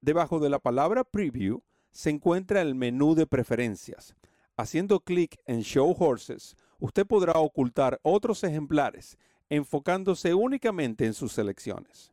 [0.00, 4.14] Debajo de la palabra Preview se encuentra el menú de preferencias.
[4.56, 12.12] Haciendo clic en Show Horses, usted podrá ocultar otros ejemplares, enfocándose únicamente en sus selecciones.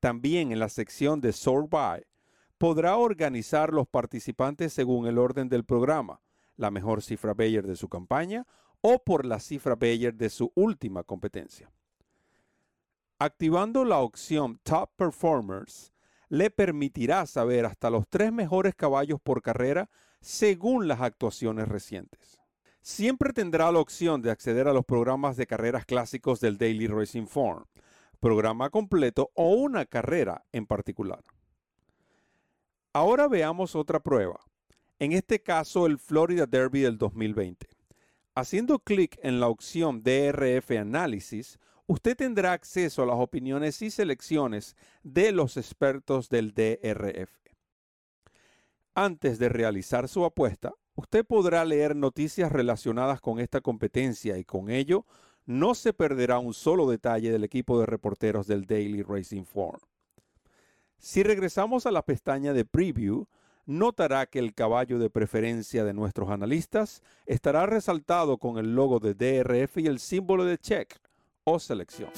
[0.00, 2.04] También en la sección de Sort By
[2.58, 6.20] podrá organizar los participantes según el orden del programa,
[6.56, 8.46] la mejor cifra Bayer de su campaña
[8.80, 11.70] o por la cifra Bayer de su última competencia.
[13.18, 15.92] Activando la opción Top Performers,
[16.28, 19.88] le permitirá saber hasta los tres mejores caballos por carrera
[20.20, 22.40] según las actuaciones recientes.
[22.80, 27.26] Siempre tendrá la opción de acceder a los programas de carreras clásicos del Daily Racing
[27.26, 27.64] Form,
[28.20, 31.22] programa completo o una carrera en particular.
[32.96, 34.40] Ahora veamos otra prueba,
[34.98, 37.68] en este caso el Florida Derby del 2020.
[38.34, 44.76] Haciendo clic en la opción DRF Análisis, usted tendrá acceso a las opiniones y selecciones
[45.02, 47.30] de los expertos del DRF.
[48.94, 54.70] Antes de realizar su apuesta, usted podrá leer noticias relacionadas con esta competencia y con
[54.70, 55.04] ello
[55.44, 59.80] no se perderá un solo detalle del equipo de reporteros del Daily Racing Form.
[60.98, 63.26] Si regresamos a la pestaña de Preview,
[63.66, 69.14] notará que el caballo de preferencia de nuestros analistas estará resaltado con el logo de
[69.14, 70.96] DRF y el símbolo de check
[71.44, 72.10] o selección.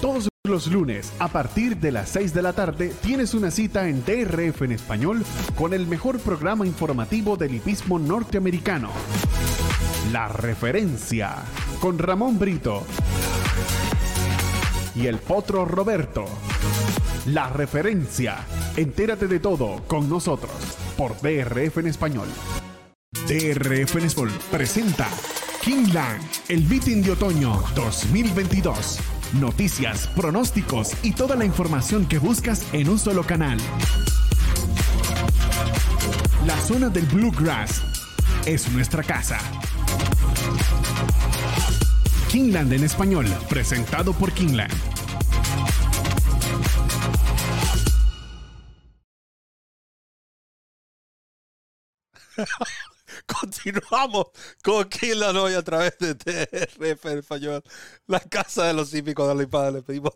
[0.00, 4.04] Todos los lunes, a partir de las 6 de la tarde, tienes una cita en
[4.04, 5.24] DRF en español
[5.56, 8.90] con el mejor programa informativo del hipismo norteamericano.
[10.12, 11.36] La referencia
[11.80, 12.84] con Ramón Brito
[14.98, 16.24] y el potro Roberto.
[17.26, 18.38] La referencia.
[18.76, 20.50] Entérate de todo con nosotros
[20.96, 22.28] por DRF en español.
[23.26, 25.08] DRF en español presenta
[25.62, 28.98] Kingland, el meeting de otoño 2022.
[29.34, 33.58] Noticias, pronósticos y toda la información que buscas en un solo canal.
[36.46, 37.82] La zona del Bluegrass
[38.46, 39.38] es nuestra casa.
[42.28, 44.70] Kingland en español, presentado por Kingland.
[53.26, 54.26] Continuamos
[54.62, 57.62] con Kingland hoy a través de TRF español.
[58.06, 59.70] La casa de los hípicos de la Hipada.
[59.70, 60.12] Le pedimos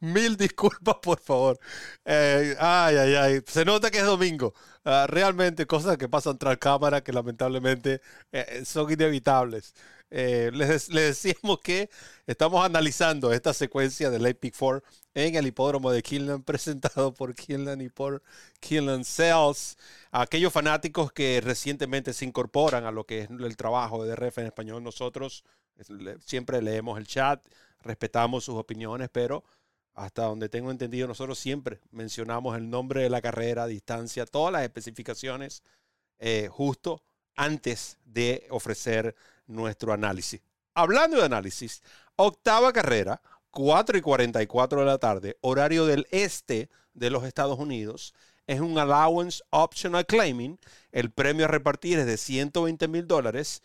[0.00, 1.58] mil disculpas, por favor.
[2.06, 3.42] Eh, ay, ay, ay.
[3.46, 4.54] Se nota que es domingo.
[4.86, 9.74] Ah, realmente cosas que pasan tras cámara que lamentablemente eh, son inevitables.
[10.10, 11.88] Eh, les, decíamos que
[12.26, 17.80] estamos analizando esta secuencia del Epic Four en el hipódromo de Kinlan, presentado por Kinlan
[17.80, 18.22] y por
[18.60, 19.78] Kinlan Sales.
[20.10, 24.46] Aquellos fanáticos que recientemente se incorporan a lo que es el trabajo de DRF en
[24.46, 25.44] español, nosotros
[26.24, 27.42] siempre leemos el chat,
[27.80, 29.44] respetamos sus opiniones, pero
[29.94, 34.62] hasta donde tengo entendido, nosotros siempre mencionamos el nombre de la carrera, distancia, todas las
[34.62, 35.62] especificaciones
[36.18, 37.02] eh, justo
[37.36, 39.14] antes de ofrecer
[39.46, 40.40] nuestro análisis.
[40.74, 41.82] Hablando de análisis,
[42.16, 48.14] octava carrera, 4 y 44 de la tarde, horario del este de los Estados Unidos.
[48.46, 50.58] Es un allowance optional claiming.
[50.92, 53.62] El premio a repartir es de 120 mil dólares.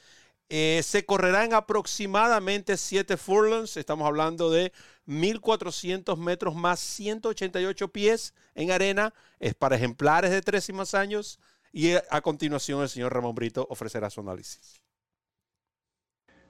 [0.52, 3.78] Eh, se correrá en aproximadamente 7 furlongs.
[3.78, 4.72] Estamos hablando de
[5.08, 9.14] 1.400 metros más 188 pies en arena.
[9.40, 11.40] Es para ejemplares de 3 y más años.
[11.72, 14.82] Y a continuación el señor Ramón Brito ofrecerá su análisis.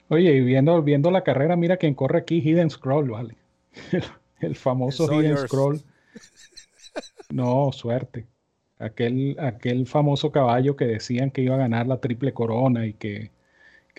[0.08, 3.36] Oye, y viendo, viendo la carrera, mira quien corre aquí, Hidden Scroll, ¿vale?
[4.40, 5.82] El, famoso Hidden Scroll.
[7.30, 8.26] No, suerte.
[8.80, 13.30] Aquel, aquel famoso caballo que decían que iba a ganar la triple corona y que,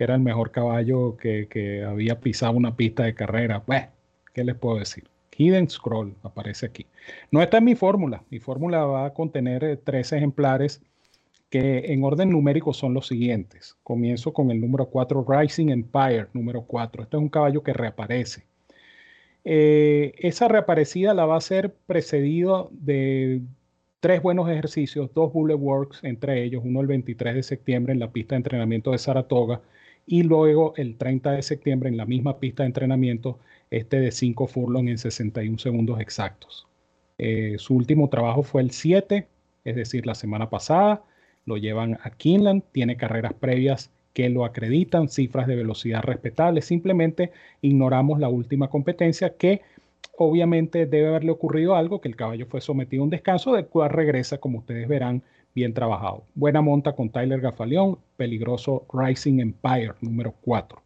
[0.05, 3.63] era el mejor caballo que, había pisado una pista de carrera.
[3.67, 3.89] Bueno,
[4.33, 5.05] ¿qué les puedo decir?
[5.37, 6.87] Hidden Scroll aparece aquí.
[7.31, 8.23] No está en mi fórmula.
[8.31, 10.83] Mi fórmula va a contener eh, tres ejemplares
[11.49, 13.77] que en orden numérico son los siguientes.
[13.83, 17.03] Comienzo con el número 4, Rising Empire, número 4.
[17.03, 18.45] Este es un caballo que reaparece.
[19.45, 23.41] Eh, esa reaparecida la va a ser precedido de
[24.01, 28.13] tres buenos ejercicios, dos bullet works, entre ellos uno el 23 de septiembre en la
[28.13, 29.61] pista de entrenamiento de Saratoga
[30.07, 33.39] y luego el 30 de septiembre en la misma pista de entrenamiento,
[33.71, 36.67] este de 5 furlong en 61 segundos exactos.
[37.19, 39.27] Eh, su último trabajo fue el 7,
[39.65, 41.03] es decir, la semana pasada
[41.47, 47.33] lo llevan a Kinland, tiene carreras previas que lo acreditan, cifras de velocidad respetables, simplemente
[47.61, 49.63] ignoramos la última competencia que
[50.17, 53.91] obviamente debe haberle ocurrido algo, que el caballo fue sometido a un descanso, del cual
[53.91, 55.23] regresa, como ustedes verán,
[55.55, 56.25] bien trabajado.
[56.35, 60.81] Buena monta con Tyler Gafaleón, peligroso Rising Empire número 4.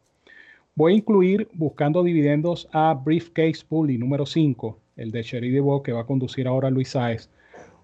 [0.74, 5.52] Voy a incluir, buscando dividendos, a Briefcase Bully número 5, el de Sherry
[5.84, 7.28] que va a conducir ahora Luis Saez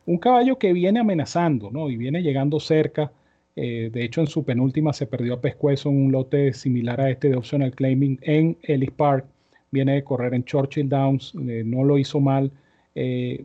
[0.07, 1.91] un caballo que viene amenazando, ¿no?
[1.91, 3.13] Y viene llegando cerca.
[3.57, 7.11] Eh, de hecho, en su penúltima se perdió a pescuezo en un lote similar a
[7.11, 9.27] este de Optional Claiming en Ellis Park.
[9.71, 12.51] Viene de correr en Churchill Downs, eh, no lo hizo mal.
[12.95, 13.45] Eh,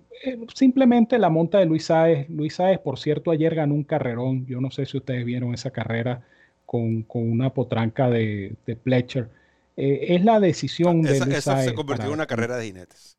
[0.54, 2.30] simplemente la monta de Luis Saez.
[2.30, 4.46] Luis Saez, por cierto, ayer ganó un carrerón.
[4.46, 6.24] Yo no sé si ustedes vieron esa carrera
[6.66, 9.30] con, una potranca de, de Pletcher.
[9.76, 13.18] es la decisión de Luis esa se convirtió en una carrera de jinetes,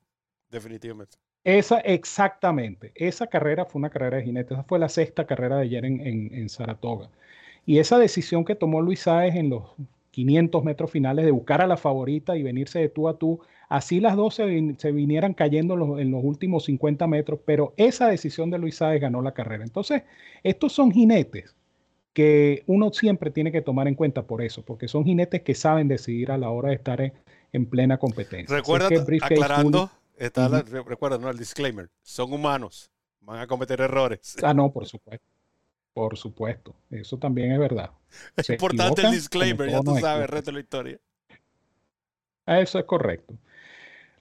[0.50, 1.16] definitivamente.
[1.46, 2.90] Esa, exactamente.
[2.96, 4.50] Esa carrera fue una carrera de jinetes.
[4.50, 7.08] Esa fue la sexta carrera de ayer en, Saratoga.
[7.64, 9.62] Y esa decisión que tomó Luis Sáez en los
[10.10, 14.00] 500 metros finales de buscar a la favorita y venirse de tú a tú, así
[14.00, 18.76] las dos se, vinieran cayendo en los, últimos 50 metros, pero esa decisión de Luis
[18.76, 19.64] Sáez ganó la carrera.
[19.64, 20.02] Entonces,
[20.42, 21.54] estos son jinetes
[22.12, 25.88] que uno siempre tiene que tomar en cuenta por eso, porque son jinetes que saben
[25.88, 28.54] decidir a la hora de estar en, plena competencia.
[28.54, 28.88] Recuerda,
[29.22, 31.28] aclarando, Está recuerda, ¿no?
[31.28, 31.90] El disclaimer.
[32.02, 32.90] Son humanos.
[33.20, 34.36] Van a cometer errores.
[34.42, 35.26] Ah, no, por supuesto.
[35.92, 36.74] Por supuesto.
[36.90, 37.90] Eso también es verdad.
[38.36, 40.98] Es importante el disclaimer, ya tú sabes, reto la historia.
[42.46, 43.34] Eso es correcto.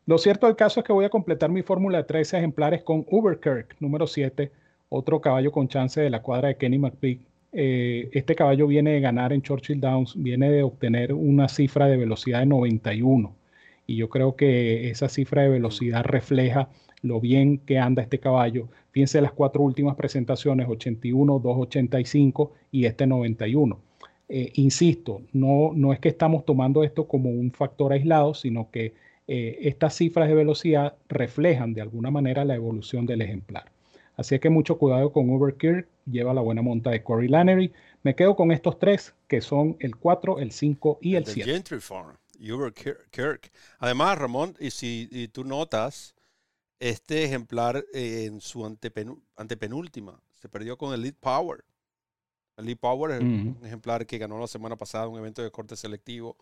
[0.08, 3.06] Lo cierto del caso es que voy a completar mi fórmula de 13 ejemplares con
[3.10, 4.52] Uberkirk, número 7,
[4.90, 7.22] otro caballo con chance de la cuadra de Kenny McPeak.
[7.54, 11.98] Eh, este caballo viene de ganar en Churchill Downs, viene de obtener una cifra de
[11.98, 13.36] velocidad de 91
[13.88, 16.70] y yo creo que esa cifra de velocidad refleja
[17.02, 18.68] lo bien que anda este caballo.
[18.92, 23.80] Fíjense las cuatro últimas presentaciones, 81, 285 y este 91.
[24.28, 28.94] Eh, insisto, no, no es que estamos tomando esto como un factor aislado, sino que
[29.28, 33.72] eh, estas cifras de velocidad reflejan de alguna manera la evolución del ejemplar.
[34.18, 37.74] Así que mucho cuidado con Overkirk, lleva la buena monta de Corey Lannery.
[38.04, 41.52] Me quedo con estos tres, que son el 4, el 5 y el 7.
[41.52, 42.16] Gentry Farm,
[43.12, 43.52] Kirk.
[43.80, 46.16] Además, Ramón, y si tú notas,
[46.80, 51.64] este ejemplar eh, en su antepenúltima se perdió con el Lead Power.
[52.58, 55.76] El Lead Power es un ejemplar que ganó la semana pasada un evento de corte
[55.76, 56.38] selectivo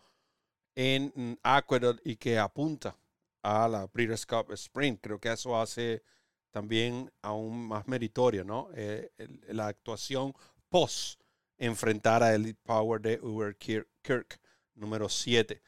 [0.74, 2.96] en Aqueduct y que apunta
[3.42, 5.00] a la Breeders' Cup Sprint.
[5.00, 6.02] Creo que eso hace
[6.50, 8.68] también aún más meritorio, ¿no?
[8.74, 9.10] Eh,
[9.48, 10.34] la actuación
[10.68, 11.20] post
[11.58, 14.40] enfrentar a Elite Power de Uber Kirk,
[14.74, 15.60] número 7.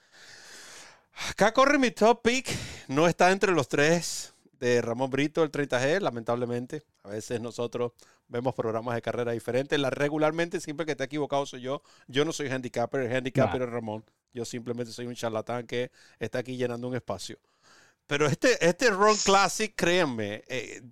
[1.31, 2.49] Acá corre mi top pick.
[2.89, 6.83] No está entre los tres de Ramón Brito, el 30G, lamentablemente.
[7.03, 7.93] A veces nosotros
[8.29, 9.79] vemos programas de carrera diferentes.
[9.79, 11.83] La, regularmente, siempre que esté equivocado soy yo.
[12.07, 14.05] Yo no soy handicapper, el handicapper es Ramón.
[14.33, 17.39] Yo simplemente soy un charlatán que está aquí llenando un espacio.
[18.07, 20.83] Pero este, este Ron Classic, créanme, eh,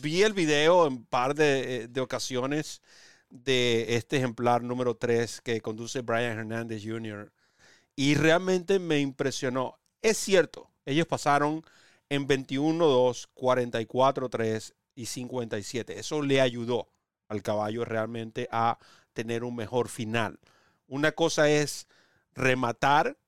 [0.00, 2.80] vi el video en par de, eh, de, ocasiones
[3.28, 7.32] de este ejemplar número 3 que conduce Brian Hernández Jr.
[7.96, 9.78] Y realmente me impresionó.
[10.02, 11.64] Es cierto, ellos pasaron
[12.08, 15.98] en 21-2, 44-3 y 57.
[15.98, 16.88] Eso le ayudó
[17.28, 18.78] al caballo realmente a
[19.12, 20.38] tener un mejor final.
[20.86, 21.86] Una cosa es
[22.40, 23.18] rematar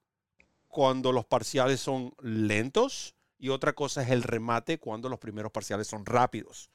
[0.69, 5.87] cuando los parciales son lentos y otra cosa es el remate cuando los primeros parciales
[5.87, 6.71] son rápidos.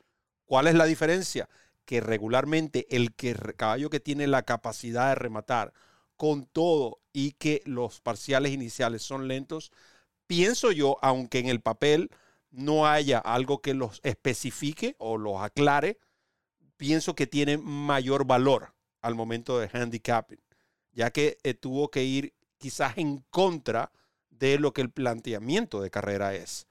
[0.46, 1.50] ¿Cuál es la diferencia?
[1.86, 5.74] Que regularmente el que, caballo que tiene la capacidad de rematar
[6.16, 9.72] con todo y que los parciales iniciales son lentos,
[10.26, 12.10] pienso yo, aunque en el papel
[12.52, 16.00] no haya algo que los especifique o los aclare,
[16.76, 20.40] pienso que tiene mayor valor al momento de handicapping,
[20.98, 23.92] ya que eh, tuvo que ir quizás en contra
[24.32, 26.66] de lo que el planteamiento de carrera es.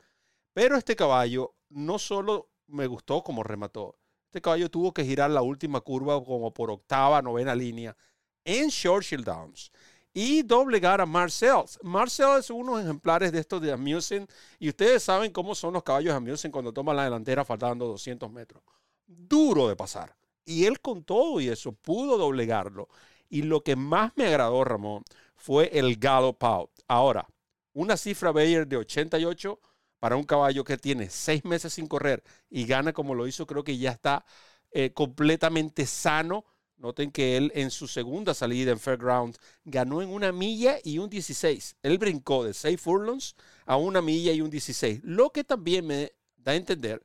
[0.53, 3.97] Pero este caballo no solo me gustó como remató,
[4.27, 7.97] este caballo tuvo que girar la última curva como por octava, novena línea
[8.45, 9.70] en Churchill Downs
[10.12, 11.62] y doblegar a Marcel.
[11.83, 14.27] Marcel es unos ejemplares de estos de Amusing
[14.59, 18.29] y ustedes saben cómo son los caballos de Amusing cuando toman la delantera faltando 200
[18.33, 18.61] metros.
[19.07, 20.16] Duro de pasar.
[20.45, 22.89] Y él con todo y eso pudo doblegarlo.
[23.29, 25.05] Y lo que más me agradó, Ramón,
[25.37, 26.70] fue el gallop out.
[26.89, 27.29] Ahora,
[27.72, 29.61] una cifra Bayer de 88
[29.99, 33.64] para un caballo que tiene seis meses sin correr y gana como lo hizo, creo
[33.64, 34.24] que ya está
[34.72, 36.45] eh, completamente sano
[36.79, 41.09] Noten que él en su segunda salida en Fairgrounds ganó en una milla y un
[41.09, 41.77] 16.
[41.83, 45.01] Él brincó de 6 furlongs a una milla y un 16.
[45.03, 47.03] Lo que también me da a entender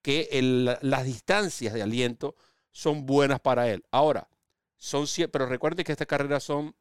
[0.00, 2.34] que las distancias de aliento
[2.72, 3.84] son buenas para él.
[3.90, 4.28] Ahora,
[4.80, 6.74] son pero recuerden que esta carrera son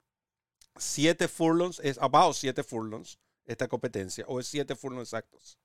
[0.78, 5.60] 7 furlongs, es about 7 furlongs esta competencia, o es 7 furlongs exactos.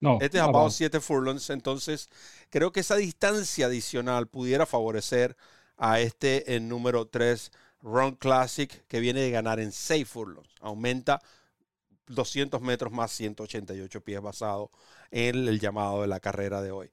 [0.00, 2.08] No, este es about 7 furlongs, entonces
[2.48, 5.36] creo que esa distancia adicional pudiera favorecer
[5.76, 7.50] a este en número 3
[7.82, 10.54] Run Classic que viene de ganar en 6 furlongs.
[10.60, 11.20] Aumenta
[12.06, 14.70] 200 metros más 188 pies basado
[15.10, 16.90] en el llamado de la carrera de hoy.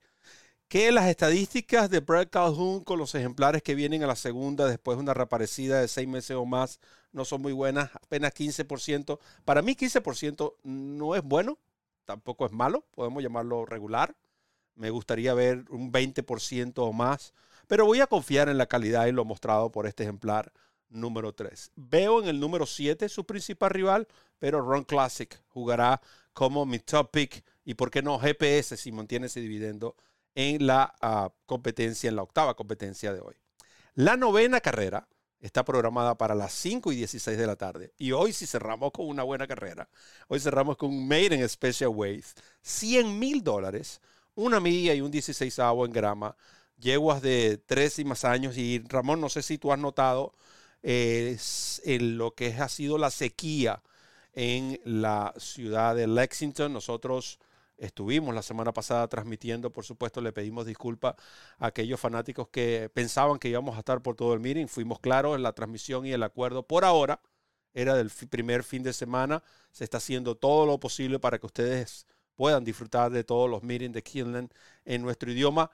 [0.67, 4.97] Que las estadísticas de Brad Calhoun con los ejemplares que vienen a la segunda después
[4.97, 6.79] de una reaparecida de 6 meses o más
[7.11, 9.19] no son muy buenas, apenas 15%.
[9.45, 11.59] Para mí 15% no es bueno,
[12.05, 14.15] tampoco es malo, podemos llamarlo regular.
[14.75, 17.33] Me gustaría ver un 20% o más
[17.67, 20.51] pero voy a confiar en la calidad y lo mostrado por este ejemplar
[20.89, 21.71] número 3.
[21.75, 24.07] Veo en el número 7 su principal rival,
[24.39, 26.01] pero Ron Classic jugará
[26.33, 29.95] como mi top pick y por qué no GPS si mantiene ese dividendo
[30.35, 33.35] en la ah, competencia, en la octava competencia de hoy.
[33.95, 35.07] La novena carrera
[35.39, 37.93] está programada para las 5 y 16 de la tarde.
[37.97, 39.89] Y hoy si cerramos con una buena carrera,
[40.27, 42.25] hoy cerramos con un Maiden Special Weight,
[42.61, 44.01] 100 mil dólares,
[44.35, 46.35] una milla y un 16 en grama
[46.77, 48.57] yeguas de tres y más años.
[48.57, 50.33] Y Ramón, no sé si tú has notado
[50.81, 53.81] en lo que ha sido la sequía
[54.33, 56.73] en la ciudad de Lexington.
[56.73, 57.39] Nosotros
[57.85, 61.15] estuvimos la semana pasada transmitiendo, por supuesto, le pedimos disculpas
[61.59, 64.67] a aquellos fanáticos que pensaban que íbamos a estar por todo el meeting.
[64.67, 66.63] Fuimos claros en la transmisión y el acuerdo.
[66.63, 67.21] Por ahora,
[67.73, 69.43] era del primer fin de semana.
[69.71, 73.93] Se está haciendo todo lo posible para que ustedes puedan disfrutar de todos los meetings
[73.93, 74.51] de Kinland
[74.85, 75.69] en nuestro idioma.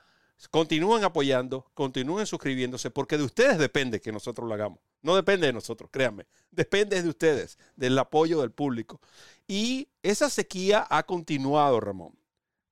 [0.47, 4.79] Continúen apoyando, continúen suscribiéndose, porque de ustedes depende que nosotros lo hagamos.
[5.01, 6.27] No depende de nosotros, créanme.
[6.49, 9.01] Depende de ustedes, del apoyo del público.
[9.47, 12.17] Y esa sequía ha continuado, Ramón.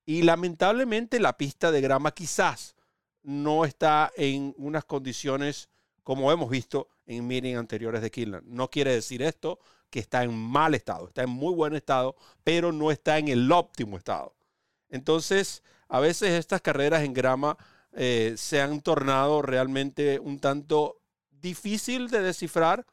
[0.05, 2.76] Y lamentablemente la pista de grama quizás
[3.22, 5.70] no está en unas condiciones
[6.03, 8.47] como hemos visto en meetings anteriores de Killand.
[8.47, 9.59] No quiere decir esto
[9.89, 12.15] que está en mal estado, está en muy buen estado,
[12.45, 14.34] pero no está en el óptimo estado.
[14.89, 17.57] Entonces, a veces estas carreras en grama
[17.93, 22.85] eh, se han tornado realmente un tanto difícil de descifrar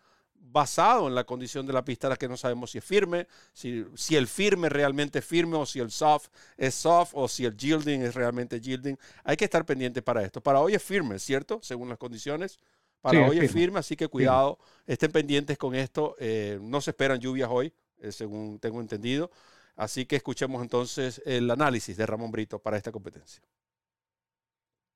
[0.54, 3.84] basado en la condición de la pista, la que no sabemos si es firme, si,
[3.96, 7.56] si, el firme realmente es firme o si el soft es soft o si el
[7.56, 8.96] yielding es realmente yielding.
[9.24, 10.40] Hay que estar pendiente para esto.
[10.40, 11.58] Para hoy es firme, ¿cierto?
[11.62, 12.58] Según las condiciones.
[13.00, 13.80] Para hoy es firme.
[13.80, 16.14] así que cuidado, estén pendientes con esto.
[16.18, 19.30] Eh, no se esperan lluvias hoy, eh, según tengo entendido.
[19.76, 23.42] Así que escuchemos entonces el análisis de Ramón Brito para esta competencia.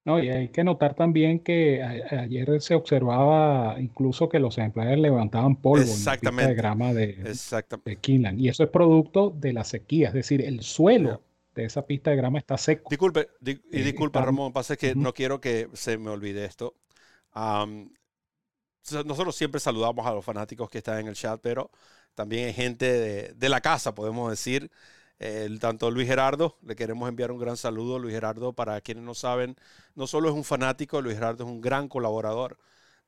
[0.05, 5.57] No, y hay que notar también que ayer se observaba incluso que los ejemplares levantaban
[5.57, 10.09] polvo en la pista de grama de, de Y eso es producto de la sequía,
[10.09, 11.21] es decir, el suelo
[11.55, 12.89] de esa pista de grama está seco.
[12.89, 16.75] Disculpe, y eh, disculpa Ramón, pasa que no quiero que se me olvide esto.
[19.05, 21.71] nosotros siempre saludamos a los fanáticos que están en el chat, pero
[22.19, 24.73] también hay gente de, la casa, podemos decir,
[25.21, 28.01] el, tanto Luis Gerardo, le queremos enviar un gran saludo.
[28.01, 29.55] Luis Gerardo, para quienes no saben,
[29.95, 32.59] no solo es un fanático, Luis Gerardo es un gran colaborador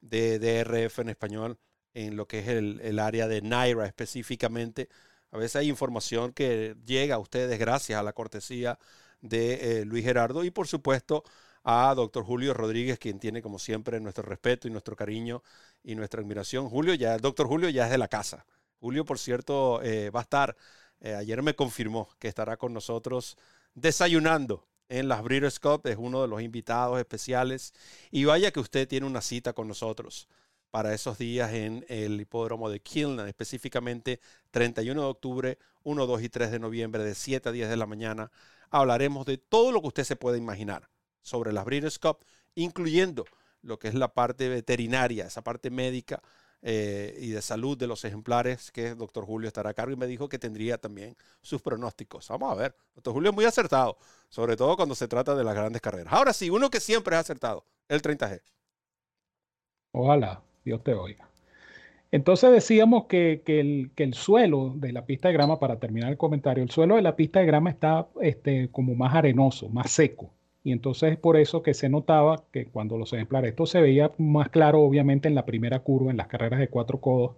[0.00, 1.58] de DRF en español
[1.92, 4.88] en lo que es el, área de Naira específicamente.
[5.32, 8.78] A veces hay información que llega a ustedes gracias a la cortesía
[9.22, 11.24] de eh, Luis Gerardo y por supuesto
[11.64, 15.42] a doctor Julio Rodríguez, quien tiene como siempre nuestro respeto y nuestro cariño
[15.82, 16.68] y nuestra admiración.
[16.68, 18.46] Julio ya, doctor Julio ya es de la casa.
[18.80, 20.56] Julio, por cierto, eh, va a estar
[21.00, 23.38] eh, ayer me confirmó que estará con nosotros
[23.74, 25.86] desayunando en las Breeders' Cup.
[25.86, 27.72] Es uno de los invitados especiales.
[28.10, 30.28] Y vaya que usted tiene una cita con nosotros
[30.70, 34.20] para esos días en el hipódromo de Kilnan, específicamente
[34.50, 37.86] 31 de octubre, 1, 2 y 3 de noviembre, de 7 a 10 de la
[37.86, 38.30] mañana.
[38.70, 40.88] Hablaremos de todo lo que usted se puede imaginar
[41.22, 42.18] sobre las Breeders' Cup,
[42.54, 43.24] incluyendo
[43.62, 46.22] lo que es la parte veterinaria, esa parte médica
[46.62, 49.96] eh, y de salud de los ejemplares que el doctor Julio estará a cargo y
[49.96, 52.28] me dijo que tendría también sus pronósticos.
[52.28, 53.96] Vamos a ver, doctor Julio es muy acertado,
[54.28, 56.12] sobre todo cuando se trata de las grandes carreras.
[56.12, 58.40] Ahora sí, uno que siempre es acertado, el 30G.
[59.92, 61.30] Ojalá, Dios te oiga.
[62.12, 66.16] Entonces decíamos que, el, que, el, suelo de la pista de grama, para terminar el
[66.16, 70.32] comentario, el suelo de la pista de grama está este, como más arenoso, más seco.
[70.62, 74.12] Y entonces es por eso que se notaba que cuando los ejemplares, esto se veía
[74.18, 77.32] más claro obviamente en la primera curva, en las carreras de cuatro codos,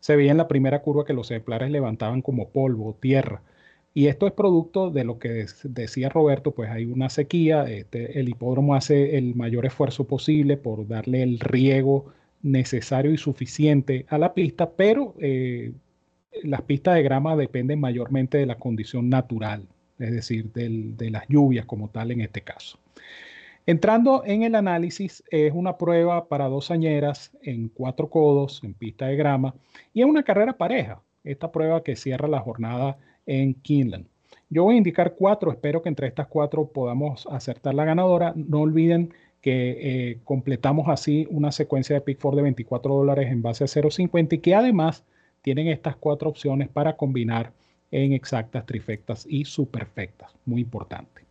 [0.00, 3.42] se veía en la primera curva que los ejemplares levantaban como polvo, tierra.
[3.94, 8.28] Y esto es producto de lo que decía Roberto, pues hay una sequía, este, el
[8.28, 12.06] hipódromo hace el mayor esfuerzo posible por darle el riego
[12.42, 15.72] necesario y suficiente a la pista, pero eh,
[16.42, 19.66] las pistas de grama dependen mayormente de la condición natural
[20.02, 22.78] es decir, de las lluvias como tal en este caso.
[23.64, 29.06] Entrando en el análisis, es una prueba para dos añeras en cuatro codos, en pista
[29.06, 29.54] de grama,
[29.94, 34.06] y es una carrera pareja, esta prueba que cierra la jornada en Kinland.
[34.50, 38.32] Yo voy a indicar cuatro, espero que entre estas cuatro podamos acertar la ganadora.
[38.36, 43.42] No olviden que eh, completamos así una secuencia de Pick 4 de 24 dólares en
[43.42, 45.04] base a 0.50 y que además
[45.40, 47.52] tienen estas cuatro opciones para combinar
[47.92, 50.32] en exactas, trifectas y superfectas.
[50.44, 51.22] Muy importante.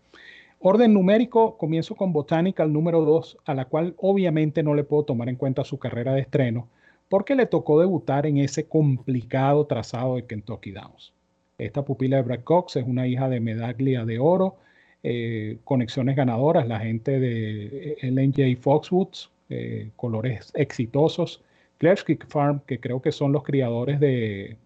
[0.59, 5.28] Orden numérico, comienzo con Botanical número 2, a la cual obviamente no le puedo tomar
[5.28, 6.68] en cuenta su carrera de estreno,
[7.09, 11.14] porque le tocó debutar en ese complicado trazado de Kentucky Downs.
[11.57, 14.55] Esta pupila de Brad Cox es una hija de medaglia de oro,
[15.03, 21.41] eh, conexiones ganadoras, la gente de LNJ Foxwoods, eh, colores exitosos,
[21.80, 24.57] Claire's Farm, que creo que son los criadores de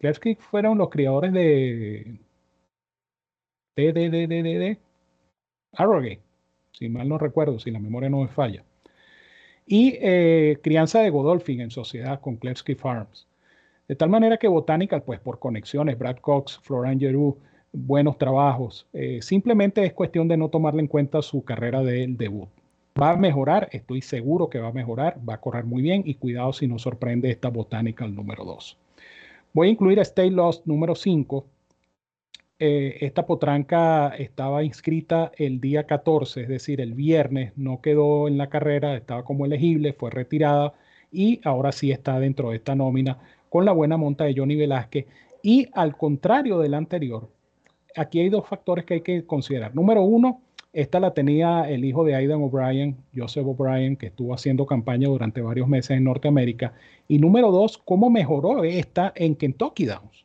[0.00, 2.18] Klersky fueron los criadores de
[3.76, 4.78] de, de, de, de,
[5.72, 6.20] Arrogate,
[6.72, 8.64] si mal no recuerdo, si la memoria no me falla.
[9.66, 13.26] Y eh, crianza de Godolphin en sociedad con Klersky Farms.
[13.86, 17.36] De tal manera que Botanical, pues por conexiones, Brad Cox, Florian Giroux,
[17.72, 18.86] buenos trabajos.
[18.92, 22.48] Eh, simplemente es cuestión de no tomarle en cuenta su carrera del debut.
[23.00, 26.14] Va a mejorar, estoy seguro que va a mejorar, va a correr muy bien y
[26.14, 28.76] cuidado si no sorprende esta Botanical número 2.
[29.52, 31.44] Voy a incluir a Stay Lost número 5.
[32.60, 38.38] Eh, esta potranca estaba inscrita el día 14, es decir, el viernes, no quedó en
[38.38, 40.74] la carrera, estaba como elegible, fue retirada
[41.10, 45.06] y ahora sí está dentro de esta nómina con la buena monta de Johnny Velázquez.
[45.42, 47.28] Y al contrario del anterior,
[47.96, 49.74] aquí hay dos factores que hay que considerar.
[49.74, 50.42] Número uno,
[50.72, 55.40] esta la tenía el hijo de Aidan O'Brien, Joseph O'Brien, que estuvo haciendo campaña durante
[55.40, 56.74] varios meses en Norteamérica.
[57.08, 60.24] Y número dos, cómo mejoró esta en Kentucky Downs.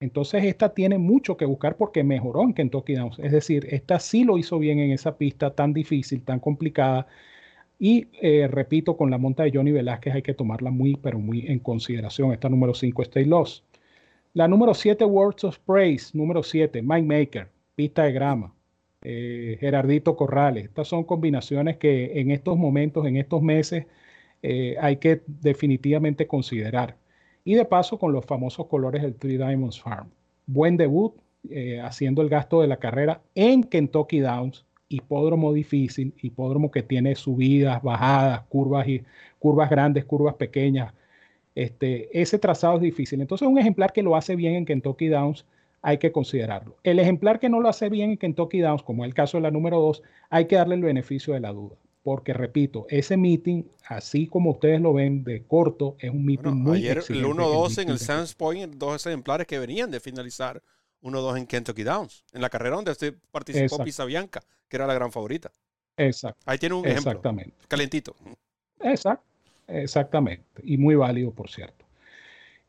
[0.00, 3.18] Entonces, esta tiene mucho que buscar porque mejoró en Kentucky Downs.
[3.20, 7.06] Es decir, esta sí lo hizo bien en esa pista tan difícil, tan complicada.
[7.78, 11.46] Y eh, repito, con la monta de Johnny Velázquez hay que tomarla muy, pero muy
[11.46, 12.32] en consideración.
[12.32, 13.64] Esta número 5, Stay Lost.
[14.34, 16.16] La número 7, Words of Praise.
[16.16, 18.54] Número 7, Mike Maker, pista de grama
[19.02, 20.64] eh, Gerardito Corrales.
[20.64, 23.86] Estas son combinaciones que en estos momentos, en estos meses,
[24.42, 26.96] eh, hay que definitivamente considerar.
[27.44, 30.10] Y de paso con los famosos colores del Three Diamonds Farm.
[30.46, 31.14] Buen debut,
[31.50, 37.14] eh, haciendo el gasto de la carrera en Kentucky Downs, hipódromo difícil, hipódromo que tiene
[37.14, 39.02] subidas, bajadas, curvas, y,
[39.38, 40.92] curvas grandes, curvas pequeñas.
[41.54, 43.20] Este, ese trazado es difícil.
[43.20, 45.44] Entonces, un ejemplar que lo hace bien en Kentucky Downs
[45.88, 46.76] hay que considerarlo.
[46.82, 49.42] El ejemplar que no lo hace bien en Kentucky Downs, como es el caso de
[49.42, 51.76] la número 2, hay que darle el beneficio de la duda.
[52.02, 56.78] Porque, repito, ese meeting, así como ustedes lo ven de corto, es un meeting muy
[56.78, 60.62] Ayer el 1-2 en el Sands Point, dos ejemplares que venían de finalizar
[61.02, 64.92] 1-2 en Kentucky Downs, en la carrera donde usted participó Pisa Bianca, que era la
[64.92, 65.50] gran favorita.
[65.96, 66.42] Exacto.
[66.44, 67.12] Ahí tiene un ejemplo.
[67.12, 67.54] Exactamente.
[67.66, 68.14] Calentito.
[68.80, 69.24] Exacto.
[69.66, 70.44] Exactamente.
[70.64, 71.86] Y muy válido, por cierto.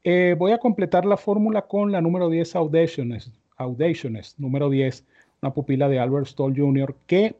[0.03, 5.05] Eh, voy a completar la fórmula con la número 10, Audacious, Audacious, número 10,
[5.41, 7.35] una pupila de Albert Stoll Jr., que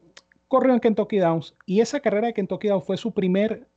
[0.47, 3.67] corrió en Kentucky Downs y esa carrera de Kentucky Downs fue su primer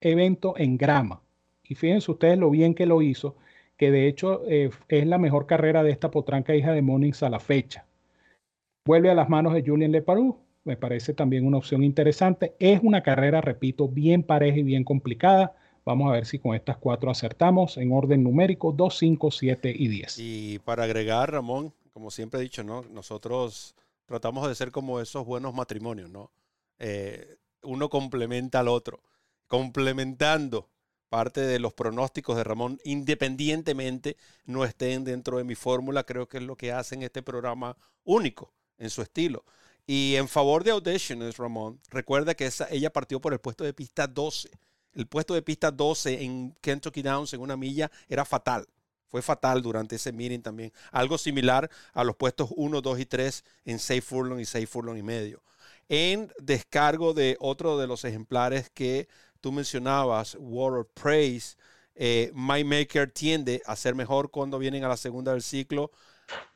[0.00, 1.20] evento en grama.
[1.62, 3.36] Y fíjense ustedes lo bien que lo hizo,
[3.76, 7.30] que de hecho eh, es la mejor carrera de esta potranca hija de Monings a
[7.30, 7.84] la fecha.
[8.84, 12.54] Vuelve a las manos de Julien Leparoux, me parece también una opción interesante.
[12.58, 15.54] Es una carrera, repito, bien pareja y bien complicada.
[15.84, 19.88] Vamos a ver si con estas cuatro acertamos en orden numérico 2, 5, 7 y
[19.88, 20.18] 10.
[20.18, 22.82] Y para agregar, Ramón, como siempre he dicho, ¿no?
[22.90, 23.74] Nosotros
[24.06, 26.30] tratamos de ser como esos buenos matrimonios, ¿no?
[26.78, 29.00] Eh, uno complementa al otro.
[29.48, 30.68] Complementando
[31.08, 34.16] parte de los pronósticos de Ramón, independientemente
[34.46, 38.52] no estén dentro de mi fórmula, creo que es lo que hacen este programa único
[38.78, 39.44] en su estilo.
[39.84, 43.74] Y en favor de Auditions, Ramón, recuerda que esa, ella partió por el puesto de
[43.74, 44.48] pista 12
[44.94, 48.66] el puesto de pista 12 en Kentucky Downs en una milla era fatal.
[49.08, 50.72] Fue fatal durante ese meeting también.
[50.90, 54.96] Algo similar a los puestos 1, 2 y 3 en 6 furlong y 6 furlong
[54.96, 55.42] y medio.
[55.88, 59.08] En descargo de otro de los ejemplares que
[59.42, 61.56] tú mencionabas, Water Praise,
[61.94, 65.90] eh, My Maker tiende a ser mejor cuando vienen a la segunda del ciclo.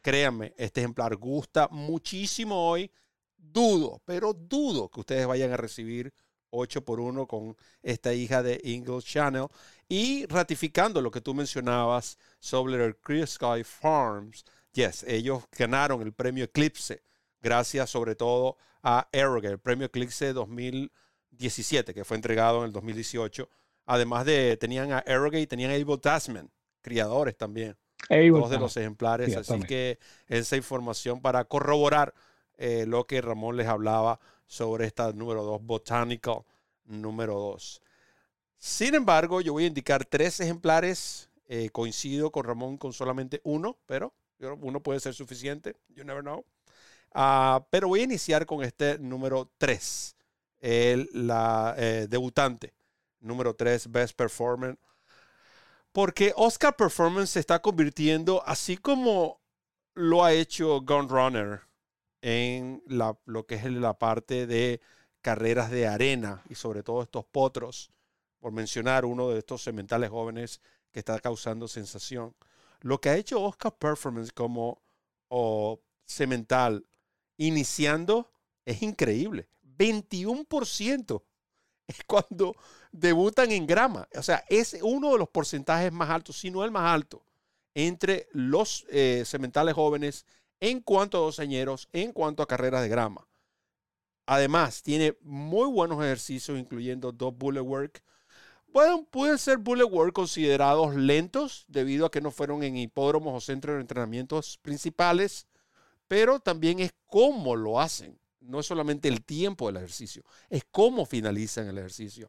[0.01, 2.91] Créanme, este ejemplar gusta muchísimo hoy.
[3.37, 6.13] Dudo, pero dudo que ustedes vayan a recibir
[6.57, 9.47] 8 por 1 con esta hija de Ingle Channel.
[9.89, 16.13] Y ratificando lo que tú mencionabas sobre el Clear Sky Farms, yes, ellos ganaron el
[16.13, 17.03] premio Eclipse,
[17.41, 23.49] gracias sobre todo a Arrogate, el premio Eclipse 2017, que fue entregado en el 2018.
[23.87, 26.51] Además de, tenían a Arrogate y tenían a Abel Tasman,
[26.83, 27.77] criadores también.
[28.09, 29.37] dos de los ejemplares.
[29.37, 29.99] así que
[30.29, 32.15] esa información para corroborar
[32.59, 36.45] eh, lo que Ramón les hablaba sobre esta número 2, Botanical
[36.85, 37.83] número 2.
[38.59, 41.31] Sin embargo, yo voy a indicar tres ejemplares.
[41.49, 44.13] Eh, coincido con Ramón con solamente uno, pero
[44.61, 45.77] uno puede ser suficiente.
[45.89, 46.45] You never know.
[47.15, 50.17] Uh, pero voy a iniciar con este número 3,
[50.61, 52.75] el, la eh, debutante.
[53.21, 54.79] Número 3, Best Performance.
[55.93, 59.41] Porque Oscar Performance se está convirtiendo, así como
[59.95, 61.66] lo ha hecho Gun Runner
[62.23, 64.81] en la, lo que es la parte de
[65.21, 67.91] carreras de arena y sobre todo estos potros,
[68.39, 70.61] por mencionar uno de estos cementales jóvenes
[70.93, 72.35] que está causando sensación.
[72.81, 74.81] Lo que ha hecho Oscar Performance como
[75.29, 76.87] o cemental
[77.37, 78.31] iniciando
[78.65, 79.49] es increíble.
[79.77, 81.23] 21%
[81.87, 82.55] es cuando
[82.93, 84.09] debutan en grama.
[84.15, 87.23] O sea, es uno de los porcentajes más altos, si no el más alto,
[87.75, 90.25] entre los eh, cementales jóvenes
[90.61, 93.27] en cuanto a doceñeros, en cuanto a carreras de grama.
[94.27, 98.03] Además, tiene muy buenos ejercicios, incluyendo dos bullet work.
[98.67, 103.41] Bueno, pueden ser bullet work considerados lentos debido a que no fueron en hipódromos o
[103.41, 105.47] centros de entrenamientos principales,
[106.09, 108.19] pero también es cómo lo hacen.
[108.41, 112.29] No es solamente el tiempo del ejercicio, es cómo finalizan el ejercicio.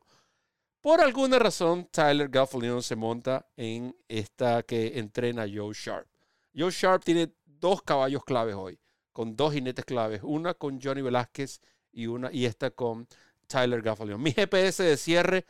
[0.82, 6.07] Por alguna razón, Tyler Gaffalion se monta en esta que entrena Joe Sharp.
[6.55, 8.80] Joe Sharp tiene dos caballos claves hoy,
[9.14, 13.08] con dos jinetes claves, una con Johnny Velázquez y, una, y esta con
[13.47, 14.22] Tyler Gaffalion.
[14.22, 15.45] Mi GPS de cierre,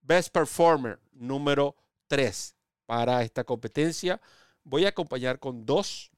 [0.00, 1.76] Best Performer número
[2.08, 4.20] 3 para esta competencia.
[4.64, 6.10] Voy a acompañar con dos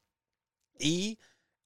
[0.78, 1.18] y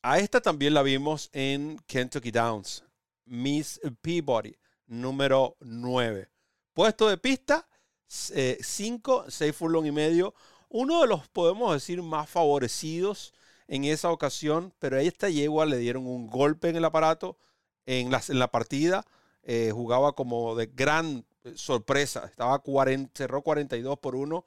[0.03, 2.85] a esta también la vimos en Kentucky Downs,
[3.25, 4.57] Miss Peabody
[4.87, 6.29] número 9.
[6.73, 7.69] Puesto de pista,
[8.07, 10.35] 5, eh, 6 furlong y medio.
[10.69, 13.35] Uno de los, podemos decir, más favorecidos
[13.69, 17.39] en esa ocasión, pero a esta yegua le dieron un golpe en el aparato
[17.87, 19.05] en la, en la partida.
[19.43, 22.27] Eh, jugaba como de gran eh, sorpresa.
[22.27, 24.45] Estaba 40, cerró 42 por 1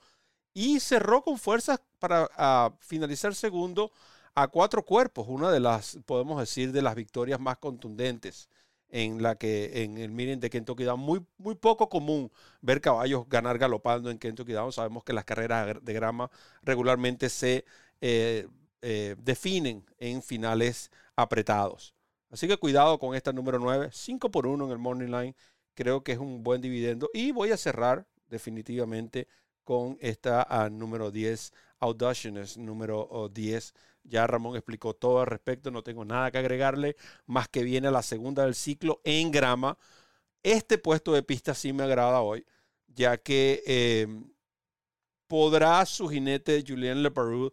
[0.54, 3.92] y cerró con fuerzas para finalizar segundo
[4.36, 8.50] a cuatro cuerpos, una de las, podemos decir, de las victorias más contundentes
[8.90, 13.28] en la que en el meeting de Kentucky Down, muy, muy poco común ver caballos
[13.30, 14.74] ganar galopando en Kentucky Down.
[14.74, 16.30] Sabemos que las carreras de grama
[16.62, 17.66] regularmente se
[18.02, 18.48] eh,
[18.82, 21.94] eh, definen en finales apretados.
[22.30, 25.36] Así que cuidado con esta número 9, 5 por 1 en el Morning Line.
[25.74, 27.10] Creo que es un buen dividendo.
[27.14, 29.28] Y voy a cerrar definitivamente
[29.64, 33.74] con esta ah, número 10, Audacious, número 10.
[34.04, 37.92] Ya Ramón explicó todo al respecto, no tengo nada que agregarle, más que viene a
[37.92, 39.78] la segunda del ciclo en grama.
[40.44, 42.46] Este puesto de pista sí me agrada hoy,
[42.88, 44.32] ya que em,
[45.28, 47.52] podrá su jinete Julien Leparoux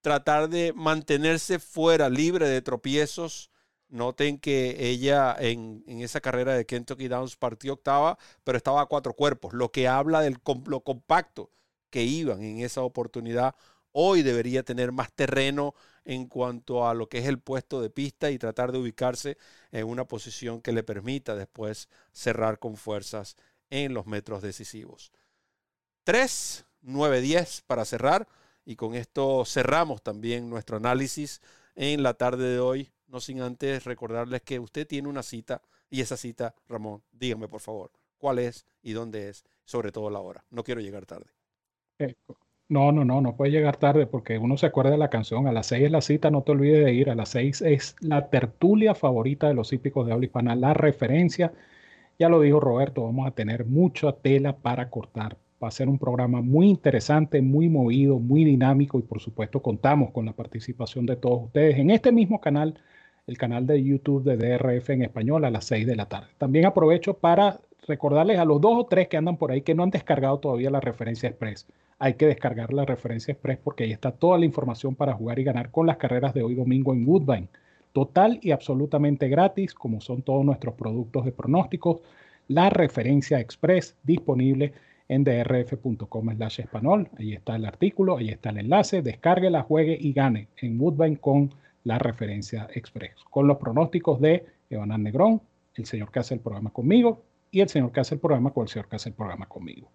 [0.00, 3.50] tratar de mantenerse fuera, libre de tropiezos.
[3.88, 9.14] Noten que ella en, esa carrera de Kentucky Downs partió octava, pero estaba a cuatro
[9.14, 10.36] cuerpos, lo que habla de
[10.66, 11.50] lo compacto
[11.90, 13.54] que iban en esa oportunidad.
[13.92, 15.74] Hoy debería tener más terreno
[16.04, 19.38] en cuanto a lo que es el puesto de pista y tratar de ubicarse
[19.72, 23.36] en una posición que le permita después cerrar con fuerzas
[23.70, 25.12] en los metros decisivos.
[26.04, 28.28] 3, 9, 10 para cerrar.
[28.68, 31.40] Y con esto cerramos también nuestro análisis
[31.74, 32.90] en la tarde de hoy.
[33.06, 37.62] No sin antes recordarles que usted tiene una cita y esa cita, Ramón, dígame por
[37.62, 40.44] favor, cuál es y dónde es, sobre todo la hora.
[40.50, 41.30] No quiero llegar tarde.
[41.98, 42.14] Eh,
[42.68, 45.46] no, no, no, no puede llegar tarde porque uno se acuerda de la canción.
[45.46, 47.08] A las seis es la cita, no te olvides de ir.
[47.08, 51.54] A las seis es la tertulia favorita de los hípicos de habla hispana, la referencia.
[52.18, 55.98] Ya lo dijo Roberto, vamos a tener mucha tela para cortar Va a ser un
[55.98, 61.16] programa muy interesante, muy movido, muy dinámico y por supuesto contamos con la participación de
[61.16, 62.74] todos ustedes en este mismo canal,
[63.26, 66.28] el canal de YouTube de DRF en español a las 6 de la tarde.
[66.38, 69.82] También aprovecho para recordarles a los dos o tres que andan por ahí que no
[69.82, 71.66] han descargado todavía la referencia express.
[71.98, 75.44] Hay que descargar la referencia express porque ahí está toda la información para jugar y
[75.44, 77.48] ganar con las carreras de hoy domingo en Woodbine.
[77.92, 82.02] Total y absolutamente gratis, como son todos nuestros productos de pronósticos.
[82.46, 84.72] La referencia express disponible
[85.08, 87.08] en drf.com slash español.
[87.18, 89.02] Ahí está el artículo, ahí está el enlace.
[89.02, 91.54] Descárguela, juegue y gane en Woodbine con
[91.84, 93.14] la referencia express.
[93.30, 95.40] Con los pronósticos de Evanán Negrón,
[95.74, 98.64] el señor que hace el programa conmigo y el señor que hace el programa con
[98.64, 99.88] el señor que hace el programa conmigo.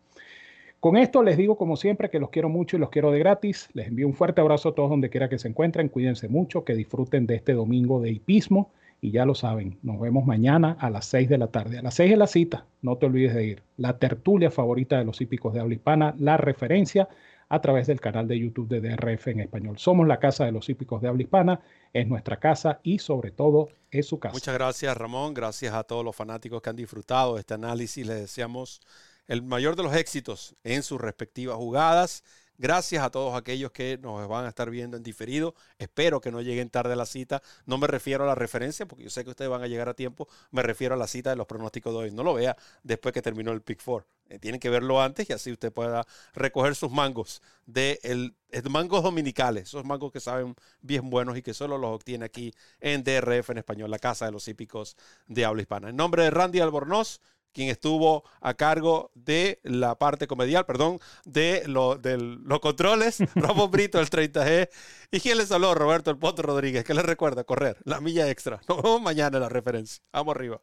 [0.79, 3.69] Con esto les digo como siempre que los quiero mucho y los quiero de gratis.
[3.73, 5.87] Les envío un fuerte abrazo a todos donde quiera que se encuentren.
[5.87, 8.71] Cuídense mucho, que disfruten de este domingo de hipismo
[9.03, 11.77] y ya lo saben, nos vemos mañana a las 6 de la tarde.
[11.77, 13.63] A las 6 de la cita, no te olvides de ir.
[13.75, 17.09] La tertulia favorita de los hípicos de habla hispana, la referencia
[17.49, 19.77] a través del canal de YouTube de DRF en español.
[19.77, 21.59] Somos la casa de los hípicos de habla hispana,
[21.91, 24.35] es nuestra casa y sobre todo es su casa.
[24.35, 28.07] Muchas gracias Ramón, gracias a todos los fanáticos que han disfrutado de este análisis.
[28.07, 28.79] Les deseamos
[29.27, 32.23] el mayor de los éxitos en sus respectivas jugadas
[32.57, 35.55] Gracias a todos aquellos que nos van a estar viendo en diferido.
[35.77, 37.41] Espero que no lleguen tarde a la cita.
[37.65, 39.93] No me refiero a la referencia, porque yo sé que ustedes van a llegar a
[39.93, 40.27] tiempo.
[40.51, 42.11] Me refiero a la cita de los pronósticos de hoy.
[42.11, 44.07] No lo vea después que terminó el Pick 4.
[44.29, 48.35] Eh, tienen que verlo antes y así usted pueda recoger sus mangos de el,
[48.69, 53.03] mangos dominicales, esos mangos que saben bien buenos y que solo los obtiene aquí en
[53.03, 54.95] DRF en español, la casa de los hípicos
[55.27, 55.89] de habla hispana.
[55.89, 57.19] En nombre de Randy Albornoz,
[57.53, 63.71] quien estuvo a cargo de la parte comedial, perdón, de, lo, de los controles, Ramón
[63.71, 64.69] Brito, el 30G,
[65.11, 68.61] y quien les habló, Roberto El Potro Rodríguez, que les recuerda correr la milla extra.
[68.67, 70.03] Nos vemos mañana en la referencia.
[70.11, 70.59] Vamos arriba.